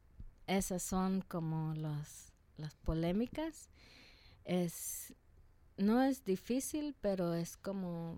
esas 0.48 0.84
son 0.84 1.22
como 1.22 1.74
los, 1.76 2.32
las 2.58 2.76
polémicas, 2.76 3.70
es, 4.46 5.14
no 5.78 6.02
es 6.02 6.24
difícil, 6.24 6.96
pero 7.02 7.34
es 7.34 7.58
como 7.58 8.18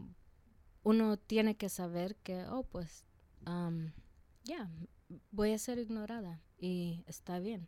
uno 0.84 1.18
tiene 1.18 1.56
que 1.56 1.70
saber 1.70 2.16
que, 2.18 2.46
oh, 2.46 2.64
pues, 2.64 3.06
ya, 4.44 4.70
voy 5.32 5.54
a 5.54 5.58
ser 5.58 5.80
ignorada 5.80 6.42
y 6.58 7.04
está 7.08 7.40
bien. 7.40 7.68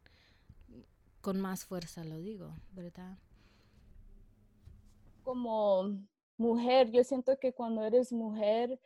Con 1.21 1.39
más 1.39 1.65
fuerza 1.65 2.03
lo 2.03 2.19
digo, 2.19 2.53
¿verdad? 2.73 3.17
como 5.23 5.97
mujer, 6.37 6.91
yo 6.91 7.03
siento 7.03 7.39
que 7.39 7.53
cuando 7.53 7.83
eres 7.83 8.11
mujer, 8.13 8.79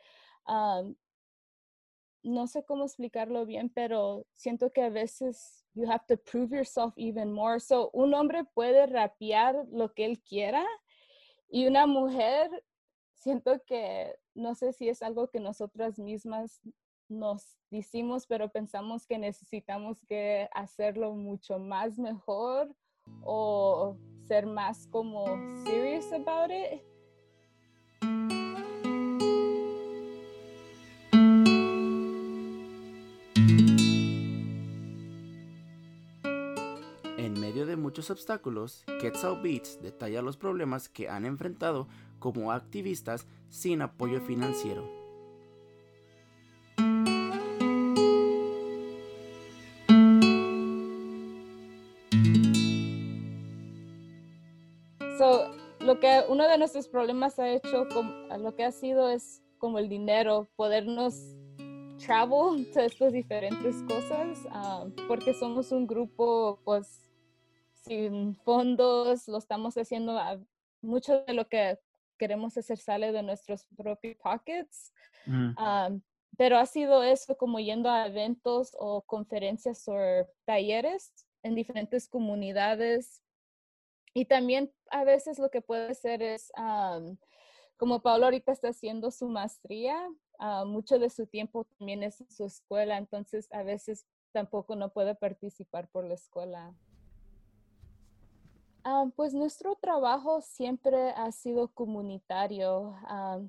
no 2.22 2.46
sé 2.46 2.64
cómo 2.64 2.84
explicarlo 2.84 3.44
bien, 3.44 3.68
pero 3.68 4.26
siento 4.32 4.70
que 4.70 4.82
a 4.82 4.90
veces 4.90 5.64
you 5.74 5.90
have 5.90 6.04
to 6.08 6.16
prove 6.16 6.54
yourself 6.54 6.94
even 6.96 7.32
more. 7.32 7.60
So, 7.60 7.90
un 7.92 8.14
hombre 8.14 8.44
puede 8.44 8.86
rapear 8.86 9.66
lo 9.70 9.92
que 9.92 10.04
él 10.06 10.20
quiera 10.22 10.64
y 11.50 11.66
una 11.66 11.86
mujer, 11.86 12.50
siento 13.18 13.62
que 13.66 14.16
no 14.34 14.54
sé 14.54 14.72
si 14.72 14.88
es 14.88 15.02
algo 15.02 15.28
que 15.28 15.40
nosotras 15.40 15.98
mismas 15.98 16.60
nos 17.08 17.56
decimos, 17.70 18.26
pero 18.26 18.50
pensamos 18.50 19.06
que 19.06 19.18
necesitamos 19.18 20.04
que 20.06 20.48
hacerlo 20.52 21.14
mucho 21.14 21.58
más 21.58 21.98
mejor 21.98 22.74
o 23.22 23.96
ser 24.26 24.46
más 24.46 24.86
como 24.88 25.26
serious 25.64 26.12
about 26.12 26.50
it. 26.50 26.82
De 37.66 37.76
muchos 37.76 38.10
obstáculos, 38.10 38.84
Quetzal 39.00 39.40
Beats 39.42 39.80
detalla 39.82 40.22
los 40.22 40.36
problemas 40.36 40.88
que 40.88 41.08
han 41.08 41.24
enfrentado 41.24 41.88
como 42.18 42.52
activistas 42.52 43.26
sin 43.48 43.82
apoyo 43.82 44.20
financiero. 44.20 44.98
lo 55.88 55.98
que 56.00 56.22
uno 56.28 56.46
de 56.46 56.58
nuestros 56.58 56.86
problemas 56.86 57.38
ha 57.38 57.48
hecho, 57.48 57.86
lo 58.38 58.54
que 58.54 58.62
ha 58.62 58.72
sido 58.72 59.08
es 59.08 59.42
como 59.56 59.78
el 59.78 59.88
dinero, 59.88 60.46
podernos 60.54 61.14
travel 62.04 62.68
a 62.76 62.84
estas 62.84 63.14
diferentes 63.14 63.82
cosas, 63.84 64.46
ah, 64.50 64.84
porque 65.08 65.32
somos 65.32 65.72
un 65.72 65.86
grupo 65.86 66.60
pues 66.62 67.07
sin 67.88 68.36
fondos, 68.36 69.26
lo 69.26 69.38
estamos 69.38 69.76
haciendo, 69.76 70.20
mucho 70.80 71.24
de 71.24 71.32
lo 71.32 71.48
que 71.48 71.78
queremos 72.18 72.56
hacer 72.56 72.78
sale 72.78 73.10
de 73.12 73.22
nuestros 73.22 73.66
propios 73.76 74.16
pockets. 74.16 74.92
Mm. 75.26 75.54
Ah, 75.56 75.90
pero 76.36 76.58
ha 76.58 76.66
sido 76.66 77.02
eso 77.02 77.36
como 77.36 77.58
yendo 77.58 77.90
a 77.90 78.06
eventos 78.06 78.76
o 78.78 79.02
conferencias 79.02 79.88
o 79.88 79.96
talleres 80.44 81.12
en 81.42 81.54
diferentes 81.54 82.08
comunidades 82.08 83.22
y 84.14 84.24
también 84.24 84.72
a 84.90 85.04
veces 85.04 85.38
lo 85.38 85.50
que 85.50 85.60
puede 85.60 85.94
ser 85.94 86.22
es, 86.22 86.50
como 87.76 88.02
Pablo 88.02 88.26
ahorita 88.26 88.52
está 88.52 88.68
haciendo 88.68 89.10
su 89.10 89.28
maestría, 89.28 89.96
ah, 90.38 90.64
mucho 90.64 90.98
de 90.98 91.10
su 91.10 91.26
tiempo 91.26 91.64
también 91.78 92.02
es 92.02 92.20
en 92.20 92.30
su 92.30 92.44
escuela, 92.44 92.96
entonces 92.98 93.48
a 93.52 93.62
veces 93.62 94.06
tampoco 94.32 94.76
no 94.76 94.92
puede 94.92 95.14
participar 95.14 95.88
por 95.88 96.04
la 96.04 96.14
escuela. 96.14 96.74
Ah, 98.84 99.06
pues 99.16 99.34
nuestro 99.34 99.74
trabajo 99.76 100.40
siempre 100.40 101.10
ha 101.10 101.30
sido 101.32 101.68
comunitario. 101.68 102.96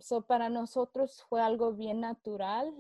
so 0.01 0.21
para 0.21 0.49
nosotros 0.49 1.23
fue 1.29 1.41
algo 1.41 1.73
bien 1.73 2.01
natural. 2.01 2.73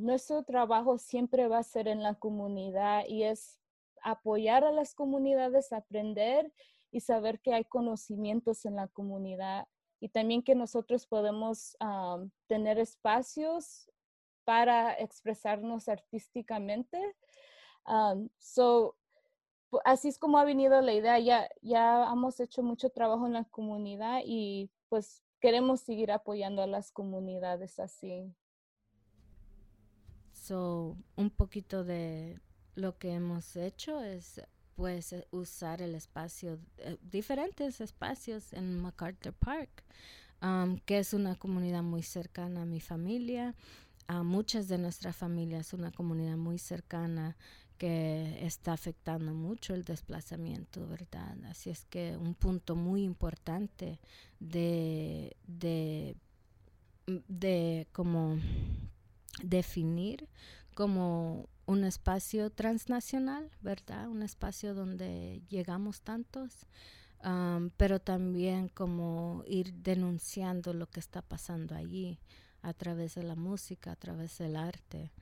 nuestro 0.00 0.42
trabajo 0.44 0.98
siempre 0.98 1.48
va 1.48 1.58
a 1.58 1.62
ser 1.62 1.88
en 1.88 2.02
la 2.02 2.14
comunidad 2.14 3.04
y 3.06 3.24
es 3.24 3.60
apoyar 4.02 4.64
a 4.64 4.72
las 4.72 4.94
comunidades, 4.94 5.72
aprender 5.72 6.52
y 6.90 7.00
saber 7.00 7.40
que 7.40 7.52
hay 7.52 7.64
conocimientos 7.64 8.64
en 8.64 8.76
la 8.76 8.88
comunidad 8.88 9.66
y 10.00 10.08
también 10.08 10.42
que 10.42 10.54
nosotros 10.54 11.06
podemos 11.06 11.76
tener 12.46 12.78
espacios 12.78 13.90
para 14.44 14.94
expresarnos 14.94 15.88
artísticamente. 15.88 17.16
so, 18.38 18.96
así 19.84 20.08
es 20.08 20.18
como 20.18 20.38
ha 20.38 20.44
venido 20.44 20.80
la 20.80 20.92
idea. 20.92 21.18
Ya, 21.18 21.48
ya 21.62 22.10
hemos 22.12 22.40
hecho 22.40 22.62
mucho 22.62 22.90
trabajo 22.90 23.26
en 23.26 23.34
la 23.34 23.44
comunidad 23.44 24.20
y 24.24 24.70
pues 24.88 25.22
queremos 25.40 25.80
seguir 25.80 26.10
apoyando 26.12 26.62
a 26.62 26.66
las 26.66 26.90
comunidades 26.90 27.78
así. 27.78 28.34
So, 30.32 30.96
un 31.16 31.30
poquito 31.30 31.84
de 31.84 32.40
lo 32.74 32.98
que 32.98 33.12
hemos 33.12 33.56
hecho 33.56 34.02
es 34.02 34.40
pues 34.76 35.14
usar 35.30 35.80
el 35.80 35.94
espacio, 35.94 36.58
eh, 36.76 36.98
diferentes 37.00 37.80
espacios 37.80 38.52
en 38.52 38.78
MacArthur 38.78 39.32
Park, 39.32 39.84
que 40.84 40.98
es 40.98 41.14
una 41.14 41.34
comunidad 41.34 41.82
muy 41.82 42.02
cercana 42.02 42.62
a 42.62 42.66
mi 42.66 42.80
familia, 42.80 43.54
a 44.06 44.22
muchas 44.22 44.68
de 44.68 44.78
nuestras 44.78 45.16
familias, 45.16 45.72
una 45.72 45.90
comunidad 45.90 46.36
muy 46.36 46.58
cercana 46.58 47.36
que 47.78 48.44
está 48.44 48.72
afectando 48.72 49.32
mucho 49.34 49.74
el 49.74 49.84
desplazamiento, 49.84 50.86
¿verdad? 50.86 51.36
Así 51.44 51.70
es 51.70 51.84
que 51.84 52.16
un 52.16 52.34
punto 52.34 52.76
muy 52.76 53.02
importante 53.02 54.00
de, 54.40 55.36
de, 55.46 56.16
de 57.06 57.86
como 57.92 58.38
definir 59.42 60.28
como 60.74 61.48
un 61.64 61.84
espacio 61.84 62.50
transnacional, 62.50 63.50
¿verdad? 63.60 64.08
Un 64.08 64.22
espacio 64.22 64.74
donde 64.74 65.42
llegamos 65.48 66.02
tantos, 66.02 66.66
pero 67.76 67.98
también 67.98 68.68
como 68.68 69.42
ir 69.46 69.72
denunciando 69.72 70.72
lo 70.74 70.86
que 70.86 71.00
está 71.00 71.22
pasando 71.22 71.74
allí 71.74 72.20
a 72.62 72.72
través 72.72 73.14
de 73.14 73.22
la 73.22 73.34
música, 73.36 73.92
a 73.92 73.96
través 73.96 74.38
del 74.38 74.54
arte. 74.56 75.12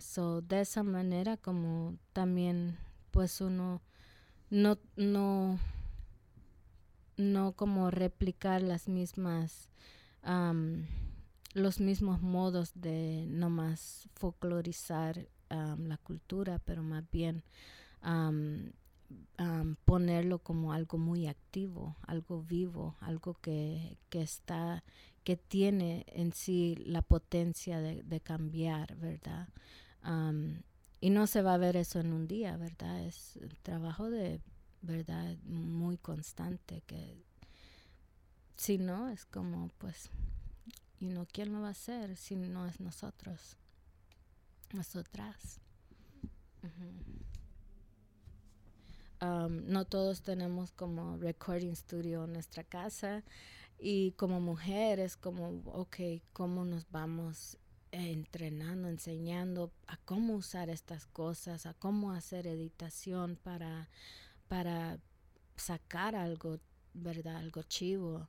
So, 0.00 0.40
de 0.42 0.60
esa 0.60 0.82
manera 0.82 1.36
como 1.36 1.96
también 2.12 2.76
pues 3.10 3.40
uno 3.40 3.80
no, 4.50 4.78
no, 4.96 5.58
no 7.16 7.52
como 7.52 7.90
replicar 7.90 8.62
las 8.62 8.88
mismas 8.88 9.68
los 11.54 11.80
mismos 11.80 12.20
modos 12.20 12.72
de 12.74 13.24
no 13.28 13.50
más 13.50 14.08
folclorizar 14.14 15.28
la 15.48 15.96
cultura, 15.98 16.58
pero 16.58 16.82
más 16.82 17.04
bien 17.10 17.42
ponerlo 19.84 20.40
como 20.40 20.72
algo 20.72 20.98
muy 20.98 21.26
activo, 21.26 21.96
algo 22.06 22.42
vivo, 22.42 22.96
algo 23.00 23.34
que, 23.40 23.96
que, 24.10 24.20
está, 24.20 24.84
que 25.24 25.36
tiene 25.36 26.04
en 26.08 26.32
sí 26.32 26.76
la 26.84 27.02
potencia 27.02 27.80
de, 27.80 28.20
cambiar, 28.20 28.96
¿verdad? 28.96 29.48
Y 31.00 31.10
no 31.10 31.26
se 31.26 31.42
va 31.42 31.54
a 31.54 31.58
ver 31.58 31.76
eso 31.76 32.00
en 32.00 32.12
un 32.12 32.26
día, 32.26 32.56
¿verdad? 32.56 33.04
Es 33.04 33.36
el 33.36 33.58
trabajo 33.60 34.10
de, 34.10 34.40
¿verdad? 34.82 35.36
Muy 35.44 35.98
constante 35.98 36.82
que 36.86 37.22
si 38.56 38.76
no 38.76 39.08
es 39.08 39.24
como 39.24 39.70
pues 39.78 40.10
y 41.00 41.06
no 41.08 41.26
quién 41.26 41.52
lo 41.52 41.60
va 41.60 41.68
a 41.68 41.70
hacer 41.70 42.16
si 42.16 42.34
no 42.34 42.66
es 42.66 42.80
nosotros 42.80 43.56
nosotras 44.72 45.60
no 49.20 49.84
todos 49.84 50.22
tenemos 50.22 50.72
como 50.72 51.16
recording 51.18 51.74
studio 51.74 52.24
en 52.24 52.32
nuestra 52.32 52.64
casa 52.64 53.22
y 53.78 54.12
como 54.12 54.40
mujeres 54.40 55.16
como 55.16 55.62
ok 55.66 55.96
cómo 56.32 56.64
nos 56.64 56.90
vamos 56.90 57.58
entrenando 57.92 58.88
enseñando 58.88 59.72
a 59.86 59.96
cómo 59.98 60.34
usar 60.34 60.68
estas 60.70 61.06
cosas 61.06 61.66
a 61.66 61.74
cómo 61.74 62.12
hacer 62.12 62.46
editación 62.46 63.36
para 63.42 63.88
para 64.48 64.98
sacar 65.56 66.14
algo 66.16 66.58
verdad 66.94 67.36
algo 67.36 67.62
chivo 67.62 68.28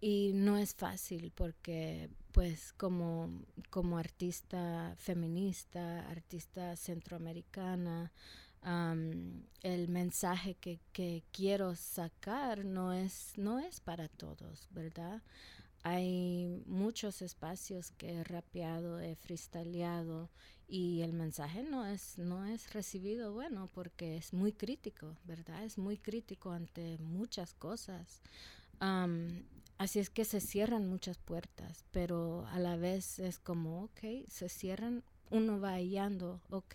y 0.00 0.32
no 0.32 0.56
es 0.56 0.74
fácil 0.74 1.30
porque 1.34 2.08
pues 2.32 2.72
como, 2.74 3.28
como 3.70 3.98
artista 3.98 4.94
feminista, 4.96 6.08
artista 6.08 6.76
centroamericana, 6.76 8.12
el 9.62 9.88
mensaje 9.88 10.54
que, 10.54 10.80
que, 10.92 11.22
quiero 11.32 11.74
sacar 11.74 12.64
no 12.64 12.92
es, 12.92 13.32
no 13.36 13.58
es 13.58 13.80
para 13.80 14.08
todos, 14.08 14.68
¿verdad? 14.70 15.22
Hay 15.82 16.62
muchos 16.66 17.22
espacios 17.22 17.92
que 17.92 18.12
he 18.12 18.24
rapeado, 18.24 19.00
he 19.00 19.16
freestyleado 19.16 20.28
y 20.68 21.00
el 21.00 21.14
mensaje 21.14 21.62
no 21.62 21.86
es, 21.86 22.18
no 22.18 22.44
es 22.46 22.72
recibido 22.74 23.32
bueno 23.32 23.68
porque 23.72 24.16
es 24.16 24.32
muy 24.32 24.52
crítico, 24.52 25.16
¿verdad? 25.24 25.64
Es 25.64 25.78
muy 25.78 25.96
crítico 25.96 26.52
ante 26.52 26.98
muchas 26.98 27.54
cosas. 27.54 28.20
así 29.78 29.98
es 29.98 30.10
que 30.10 30.24
se 30.24 30.40
cierran 30.40 30.88
muchas 30.88 31.18
puertas, 31.18 31.84
pero 31.90 32.46
a 32.48 32.58
la 32.58 32.76
vez 32.76 33.18
es 33.18 33.38
como, 33.38 33.84
ok, 33.84 34.28
se 34.28 34.48
cierran, 34.48 35.02
uno 35.30 35.60
va 35.60 35.72
hallando, 35.72 36.40
ok, 36.50 36.74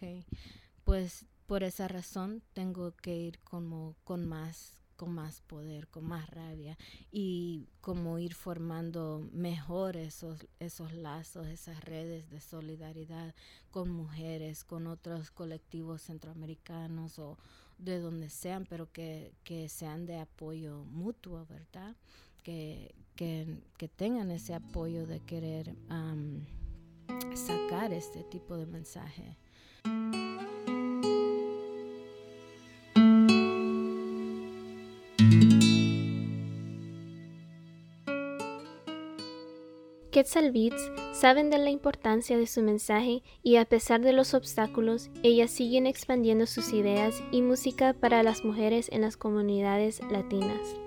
pues 0.84 1.26
por 1.46 1.64
esa 1.64 1.88
razón 1.88 2.42
tengo 2.54 2.96
que 2.96 3.16
ir 3.16 3.40
como 3.40 3.96
con 4.04 4.26
más 4.26 4.74
con 4.96 5.14
más 5.14 5.42
poder, 5.42 5.88
con 5.88 6.06
más 6.06 6.30
rabia 6.30 6.78
y 7.12 7.68
como 7.82 8.20
ir 8.20 8.34
formando 8.34 9.28
mejor 9.32 9.98
esos, 9.98 10.48
esos 10.60 10.94
lazos, 10.94 11.48
esas 11.48 11.84
redes 11.84 12.30
de 12.30 12.40
solidaridad 12.42 13.36
con 13.72 13.90
mujeres, 13.90 14.64
con 14.64 14.88
otros 14.88 15.32
colectivos 15.32 16.02
centroamericanos 16.02 17.20
o 17.20 17.38
de 17.78 18.00
donde 18.00 18.30
sean, 18.30 18.66
pero 18.70 18.92
que, 18.92 19.34
que 19.44 19.70
sean 19.70 20.06
de 20.06 20.18
apoyo 20.18 20.84
mutuo, 20.86 21.46
¿verdad? 21.48 21.96
Que, 22.44 22.96
que, 23.16 23.62
que 23.78 23.88
tengan 23.88 24.32
ese 24.32 24.54
apoyo 24.54 25.06
de 25.06 25.20
querer 25.20 25.76
sacar 27.36 27.92
este 27.92 28.24
tipo 28.24 28.56
de 28.56 28.66
mensaje. 28.66 29.38
Quetzal 40.16 40.54
Beats 40.54 40.94
saben 41.12 41.50
de 41.50 41.58
la 41.58 41.70
importancia 41.70 42.38
de 42.38 42.48
su 42.48 42.62
mensaje 42.62 43.22
y 43.44 43.58
a 43.58 43.66
pesar 43.66 44.00
de 44.00 44.14
los 44.14 44.34
obstáculos, 44.34 45.10
ellas 45.24 45.52
siguen 45.52 45.88
expandiendo 45.88 46.46
sus 46.46 46.72
ideas 46.72 47.22
y 47.32 47.42
música 47.42 47.92
para 47.92 48.24
las 48.24 48.46
mujeres 48.46 48.88
en 48.94 49.02
las 49.02 49.18
comunidades 49.18 50.02
latinas. 50.10 50.78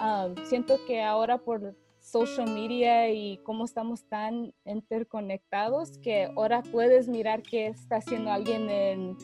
Ah, 0.00 0.28
siento 0.44 0.80
que 0.86 1.02
ahora 1.02 1.36
por 1.36 1.74
social 2.02 2.50
media 2.50 3.10
y 3.10 3.38
cómo 3.38 3.64
estamos 3.64 4.04
tan 4.08 4.52
interconectados 4.64 5.98
que 5.98 6.24
ahora 6.36 6.62
puedes 6.62 7.08
mirar 7.08 7.42
qué 7.42 7.68
está 7.68 7.96
haciendo 7.96 8.30
alguien 8.30 8.68
en 8.68 9.16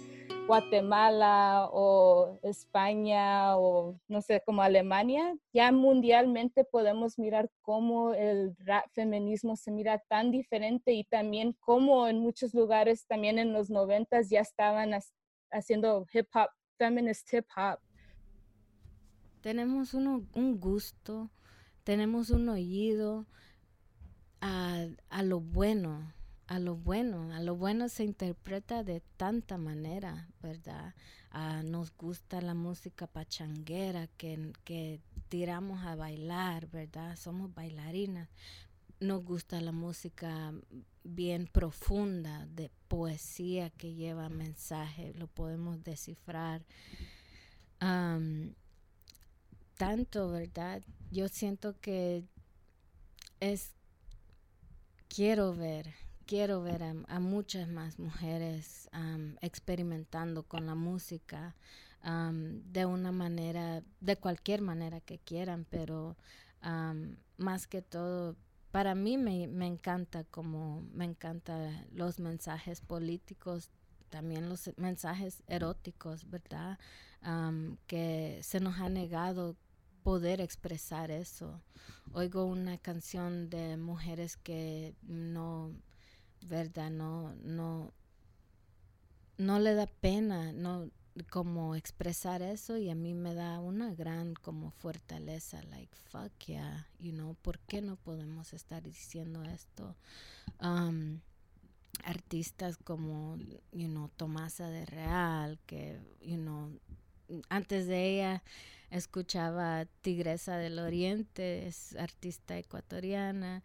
Guatemala 0.46 1.68
o 1.72 2.38
España 2.42 3.58
o 3.58 4.00
no 4.08 4.22
sé, 4.22 4.42
como 4.46 4.62
Alemania. 4.62 5.36
Ya 5.52 5.70
mundialmente 5.72 6.64
podemos 6.64 7.18
mirar 7.18 7.50
cómo 7.60 8.14
el 8.14 8.56
rap 8.60 8.86
feminismo 8.92 9.56
se 9.56 9.70
mira 9.70 9.98
tan 10.08 10.30
diferente 10.30 10.92
y 10.92 11.04
también 11.04 11.54
cómo 11.60 12.08
en 12.08 12.20
muchos 12.20 12.54
lugares, 12.54 13.06
también 13.06 13.38
en 13.38 13.52
los 13.52 13.68
noventas 13.68 14.30
ya 14.30 14.40
estaban 14.40 14.92
haciendo 15.50 16.06
hip 16.14 16.28
hop, 16.34 16.48
feminist 16.78 17.30
hip 17.32 17.46
hop. 17.54 17.78
Tenemos 19.42 19.92
uno, 19.94 20.26
un 20.34 20.58
gusto 20.58 21.30
tenemos 21.88 22.28
un 22.28 22.50
oído 22.50 23.24
a, 24.42 24.88
lo 25.22 25.40
bueno, 25.40 26.12
a 26.46 26.58
lo 26.58 26.76
bueno, 26.76 27.32
a 27.32 27.40
lo 27.40 27.56
bueno 27.56 27.88
se 27.88 28.04
interpreta 28.04 28.84
de 28.84 29.00
tanta 29.16 29.56
manera, 29.56 30.28
¿verdad? 30.42 30.94
nos 31.64 31.96
gusta 31.96 32.42
la 32.42 32.52
música 32.52 33.06
pachanguera 33.06 34.06
que, 34.18 34.52
que 34.64 35.00
tiramos 35.30 35.82
a 35.82 35.96
bailar, 35.96 36.66
¿verdad? 36.66 37.16
Somos 37.16 37.54
bailarinas. 37.54 38.28
Nos 39.00 39.24
gusta 39.24 39.58
la 39.62 39.72
música 39.72 40.52
bien 41.04 41.46
profunda, 41.46 42.44
de 42.48 42.70
poesía 42.88 43.70
que 43.70 43.94
lleva 43.94 44.28
mensaje, 44.28 45.14
lo 45.14 45.26
podemos 45.26 45.82
descifrar 45.82 46.66
tanto, 49.78 50.28
¿verdad? 50.28 50.82
Yo 51.10 51.28
siento 51.28 51.74
que 51.80 52.24
es, 53.40 53.72
quiero 55.08 55.54
ver, 55.54 55.94
quiero 56.26 56.62
ver 56.62 56.82
a, 56.82 57.20
muchas 57.20 57.68
más 57.68 57.98
mujeres 57.98 58.90
experimentando 59.40 60.42
con 60.42 60.66
la 60.66 60.74
música 60.74 61.56
de 62.02 62.84
una 62.84 63.10
manera, 63.10 63.82
de 64.00 64.16
cualquier 64.16 64.60
manera 64.60 65.00
que 65.00 65.18
quieran, 65.18 65.66
pero 65.70 66.16
más 67.38 67.66
que 67.66 67.80
todo, 67.80 68.36
para 68.70 68.94
mí 68.94 69.16
me, 69.16 69.46
me 69.46 69.66
encanta 69.66 70.24
como, 70.24 70.82
me 70.92 71.06
encanta 71.06 71.86
los 71.90 72.18
mensajes 72.18 72.82
políticos, 72.82 73.70
también 74.10 74.50
los 74.50 74.70
mensajes 74.76 75.42
eróticos, 75.46 76.28
¿verdad? 76.28 76.78
que 77.86 78.40
se 78.42 78.60
nos 78.60 78.78
ha 78.78 78.88
negado 78.90 79.56
poder 80.02 80.40
expresar 80.40 81.10
eso. 81.10 81.60
Oigo 82.12 82.44
una 82.44 82.78
canción 82.78 83.50
de 83.50 83.76
mujeres 83.76 84.36
que 84.36 84.94
no, 85.02 85.72
verdad, 86.42 86.90
no, 86.90 87.34
no, 87.42 87.92
no 89.36 89.58
le 89.58 89.74
da 89.74 89.86
pena, 89.86 90.52
no 90.52 90.90
como 91.30 91.74
expresar 91.74 92.42
eso 92.42 92.76
y 92.78 92.90
a 92.90 92.94
mí 92.94 93.14
me 93.14 93.34
da 93.34 93.60
una 93.60 93.94
gran 93.94 94.34
como 94.34 94.70
fortaleza, 94.70 95.62
like 95.64 95.94
fuck 95.96 96.32
yeah, 96.46 96.86
you 96.98 97.12
know, 97.12 97.34
¿por 97.42 97.58
qué 97.60 97.82
no 97.82 97.96
podemos 97.96 98.52
estar 98.52 98.82
diciendo 98.82 99.42
esto? 99.42 99.96
Um, 100.60 101.20
artistas 102.04 102.76
como, 102.76 103.36
you 103.72 103.88
know, 103.88 104.08
Tomasa 104.16 104.68
de 104.68 104.86
Real, 104.86 105.58
que, 105.66 106.00
you 106.20 106.36
know, 106.36 106.70
antes 107.48 107.86
de 107.86 108.14
ella 108.14 108.42
escuchaba 108.90 109.86
Tigresa 110.00 110.56
del 110.56 110.78
Oriente, 110.78 111.66
es 111.66 111.94
artista 111.96 112.58
ecuatoriana, 112.58 113.62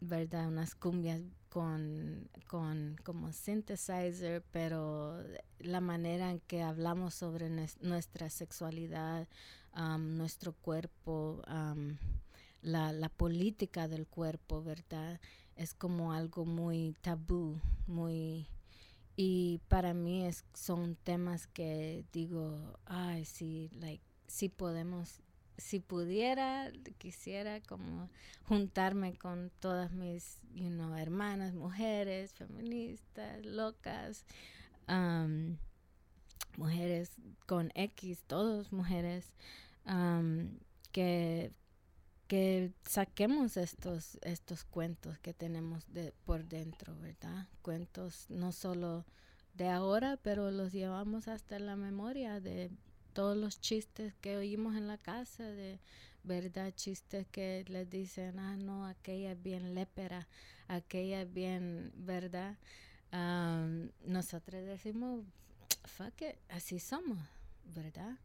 ¿verdad? 0.00 0.48
Unas 0.48 0.74
cumbias 0.74 1.20
con, 1.48 2.28
con 2.48 2.96
como 3.04 3.32
synthesizer, 3.32 4.42
pero 4.52 5.22
la 5.58 5.80
manera 5.80 6.30
en 6.30 6.40
que 6.40 6.62
hablamos 6.62 7.14
sobre 7.14 7.50
nuestra 7.80 8.30
sexualidad, 8.30 9.28
nuestro 9.98 10.52
cuerpo, 10.52 11.42
la, 12.62 12.92
la 12.92 13.08
política 13.08 13.88
del 13.88 14.06
cuerpo, 14.06 14.62
¿verdad? 14.62 15.20
Es 15.56 15.74
como 15.74 16.12
algo 16.12 16.44
muy 16.44 16.96
tabú, 17.02 17.60
muy 17.86 18.46
y 19.24 19.60
para 19.68 19.94
mí 19.94 20.26
es, 20.26 20.44
son 20.52 20.96
temas 20.96 21.46
que 21.46 22.04
digo, 22.12 22.76
ay, 22.86 23.24
sí, 23.24 23.70
like, 23.74 24.02
sí 24.26 24.48
podemos 24.48 25.22
si 25.58 25.78
pudiera, 25.78 26.72
quisiera 26.98 27.60
como 27.60 28.10
juntarme 28.42 29.16
con 29.16 29.52
todas 29.60 29.92
mis, 29.92 30.40
you 30.54 30.68
hermanas, 30.96 31.54
mujeres, 31.54 32.34
feministas, 32.34 33.46
locas, 33.46 34.24
mujeres 36.56 37.12
con 37.46 37.70
X, 37.76 38.24
todos 38.26 38.72
mujeres, 38.72 39.32
que, 40.90 41.52
que 42.32 42.72
saquemos 42.88 43.58
estos, 43.58 44.18
estos 44.22 44.64
cuentos 44.64 45.18
que 45.18 45.34
tenemos 45.34 45.84
de, 45.92 46.14
por 46.24 46.46
dentro, 46.46 46.98
¿verdad? 46.98 47.46
Cuentos 47.60 48.24
no 48.30 48.52
solo 48.52 49.04
de 49.52 49.68
ahora, 49.68 50.16
pero 50.16 50.50
los 50.50 50.72
llevamos 50.72 51.28
hasta 51.28 51.58
la 51.58 51.76
memoria 51.76 52.40
de 52.40 52.70
todos 53.12 53.36
los 53.36 53.60
chistes 53.60 54.14
que 54.22 54.38
oímos 54.38 54.76
en 54.76 54.88
la 54.88 54.96
casa, 54.96 55.44
de 55.44 55.78
verdad, 56.24 56.72
chistes 56.74 57.26
que 57.30 57.66
les 57.68 57.90
dicen, 57.90 58.38
ah, 58.38 58.56
no, 58.56 58.86
aquella 58.86 59.32
es 59.32 59.42
bien 59.42 59.74
lépera, 59.74 60.26
aquella 60.68 61.20
es 61.20 61.34
bien, 61.34 61.92
¿verdad? 61.96 62.56
nosotros 64.06 64.64
decimos, 64.64 65.22
fuck 65.84 66.22
it, 66.22 66.36
así 66.48 66.80
somos, 66.80 67.18
¿verdad? 67.74 68.16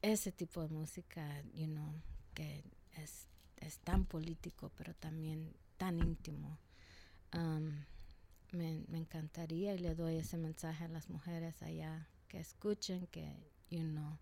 ese 0.00 0.30
tipo 0.30 0.62
de 0.62 0.68
música, 0.68 1.42
you 1.52 1.66
know, 1.66 1.92
que 2.34 2.64
es, 2.96 3.26
tan 3.84 4.04
político, 4.04 4.72
pero 4.76 4.94
también 4.94 5.54
tan 5.76 5.98
íntimo. 5.98 6.58
me, 8.52 8.84
me 8.88 8.98
encantaría 8.98 9.74
y 9.74 9.78
le 9.78 9.94
doy 9.94 10.16
ese 10.16 10.36
mensaje 10.36 10.84
a 10.84 10.88
las 10.88 11.08
mujeres 11.08 11.62
allá 11.62 12.08
que 12.28 12.38
escuchen, 12.38 13.06
que 13.08 13.32
you 13.70 13.82
know, 13.82 14.18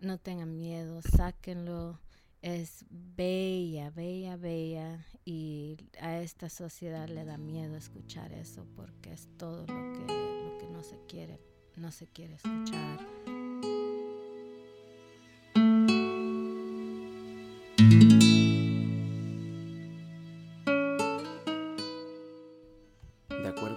no 0.00 0.18
tengan 0.18 0.56
miedo, 0.56 1.00
sáquenlo. 1.02 1.98
Es 2.40 2.84
bella, 2.88 3.90
bella, 3.90 4.36
bella 4.36 5.04
y 5.24 5.76
a 6.00 6.20
esta 6.20 6.48
sociedad 6.48 7.08
le 7.08 7.24
da 7.24 7.36
miedo 7.36 7.76
escuchar 7.76 8.32
eso 8.32 8.64
porque 8.76 9.12
es 9.12 9.28
todo 9.38 9.62
lo 9.62 9.92
que, 9.92 10.00
lo 10.46 10.58
que 10.58 10.68
no 10.70 10.84
se 10.84 11.00
quiere, 11.08 11.40
no 11.74 11.90
se 11.90 12.06
quiere 12.06 12.36
escuchar. 12.36 13.37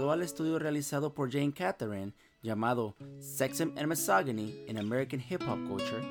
Al 0.10 0.24
estudio 0.24 0.58
realizado 0.58 1.14
por 1.14 1.32
Jane 1.32 1.54
Catherine, 1.54 2.14
llamado 2.42 2.96
Sexism 3.20 3.78
and 3.78 3.88
Misogyny 3.88 4.66
in 4.68 4.78
American 4.78 5.22
Hip 5.22 5.42
Hop 5.48 5.60
Culture, 5.70 6.02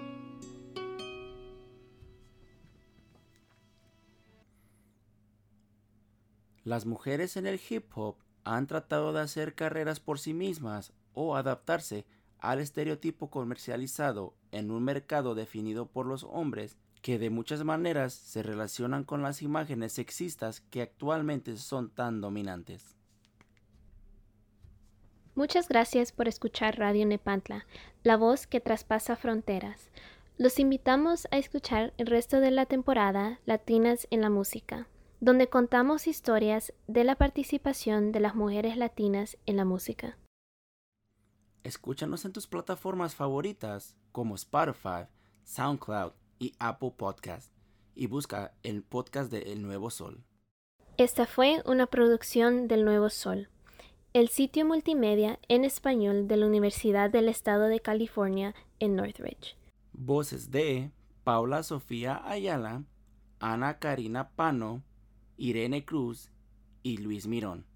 las 6.64 6.86
mujeres 6.86 7.36
en 7.36 7.46
el 7.46 7.60
hip 7.68 7.90
hop 7.94 8.16
han 8.44 8.66
tratado 8.66 9.12
de 9.12 9.20
hacer 9.20 9.54
carreras 9.54 9.98
por 9.98 10.18
sí 10.18 10.32
mismas 10.32 10.92
o 11.12 11.36
adaptarse 11.36 12.06
al 12.38 12.60
estereotipo 12.60 13.28
comercializado 13.28 14.34
en 14.52 14.70
un 14.70 14.84
mercado 14.84 15.34
definido 15.34 15.86
por 15.86 16.06
los 16.06 16.24
hombres 16.24 16.78
que 17.02 17.18
de 17.18 17.28
muchas 17.28 17.64
maneras 17.64 18.14
se 18.14 18.42
relacionan 18.42 19.04
con 19.04 19.20
las 19.20 19.42
imágenes 19.42 19.92
sexistas 19.92 20.60
que 20.60 20.80
actualmente 20.80 21.56
son 21.56 21.90
tan 21.90 22.20
dominantes. 22.20 22.99
Muchas 25.36 25.68
gracias 25.68 26.10
por 26.10 26.26
escuchar 26.26 26.78
Radio 26.78 27.06
Nepantla, 27.06 27.64
la 28.02 28.16
voz 28.16 28.46
que 28.46 28.60
traspasa 28.60 29.14
fronteras. 29.14 29.90
Los 30.38 30.58
invitamos 30.58 31.28
a 31.30 31.38
escuchar 31.38 31.92
el 31.98 32.08
resto 32.08 32.40
de 32.40 32.50
la 32.50 32.66
temporada 32.66 33.38
Latinas 33.46 34.08
en 34.10 34.22
la 34.22 34.30
Música, 34.30 34.88
donde 35.20 35.48
contamos 35.48 36.08
historias 36.08 36.72
de 36.88 37.04
la 37.04 37.14
participación 37.14 38.10
de 38.10 38.20
las 38.20 38.34
mujeres 38.34 38.76
latinas 38.76 39.38
en 39.46 39.56
la 39.56 39.64
música. 39.64 40.18
Escúchanos 41.62 42.24
en 42.24 42.32
tus 42.32 42.46
plataformas 42.46 43.14
favoritas 43.14 43.96
como 44.10 44.34
Spotify, 44.34 45.06
SoundCloud 45.44 46.12
y 46.38 46.54
Apple 46.58 46.94
Podcast 46.96 47.52
y 47.94 48.06
busca 48.06 48.54
el 48.62 48.82
podcast 48.82 49.30
de 49.30 49.52
El 49.52 49.62
Nuevo 49.62 49.90
Sol. 49.90 50.24
Esta 50.96 51.26
fue 51.26 51.62
una 51.66 51.86
producción 51.86 52.66
del 52.66 52.84
Nuevo 52.84 53.10
Sol 53.10 53.48
el 54.12 54.28
sitio 54.28 54.66
multimedia 54.66 55.38
en 55.48 55.64
español 55.64 56.26
de 56.26 56.36
la 56.36 56.46
Universidad 56.46 57.10
del 57.10 57.28
Estado 57.28 57.68
de 57.68 57.78
California 57.80 58.54
en 58.80 58.96
Northridge. 58.96 59.56
Voces 59.92 60.50
de 60.50 60.90
Paula 61.22 61.62
Sofía 61.62 62.20
Ayala, 62.24 62.82
Ana 63.38 63.78
Karina 63.78 64.30
Pano, 64.30 64.82
Irene 65.36 65.84
Cruz 65.84 66.30
y 66.82 66.96
Luis 66.96 67.28
Mirón. 67.28 67.66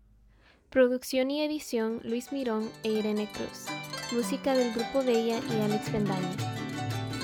Producción 0.70 1.30
y 1.30 1.40
edición 1.42 2.00
Luis 2.02 2.32
Mirón 2.32 2.68
e 2.82 2.90
Irene 2.90 3.28
Cruz. 3.32 3.66
Música 4.12 4.54
del 4.54 4.72
grupo 4.74 5.04
Bella 5.04 5.38
y 5.38 5.60
Alex 5.60 5.92
Bendaño. 5.92 6.30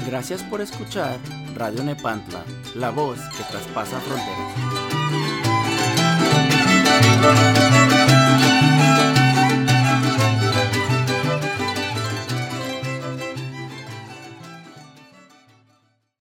Gracias 0.07 0.44
por 0.44 0.61
escuchar 0.61 1.18
Radio 1.57 1.83
Nepantla, 1.83 2.44
la 2.77 2.90
voz 2.90 3.18
que 3.37 3.42
traspasa 3.42 3.99
fronteras. 4.01 4.51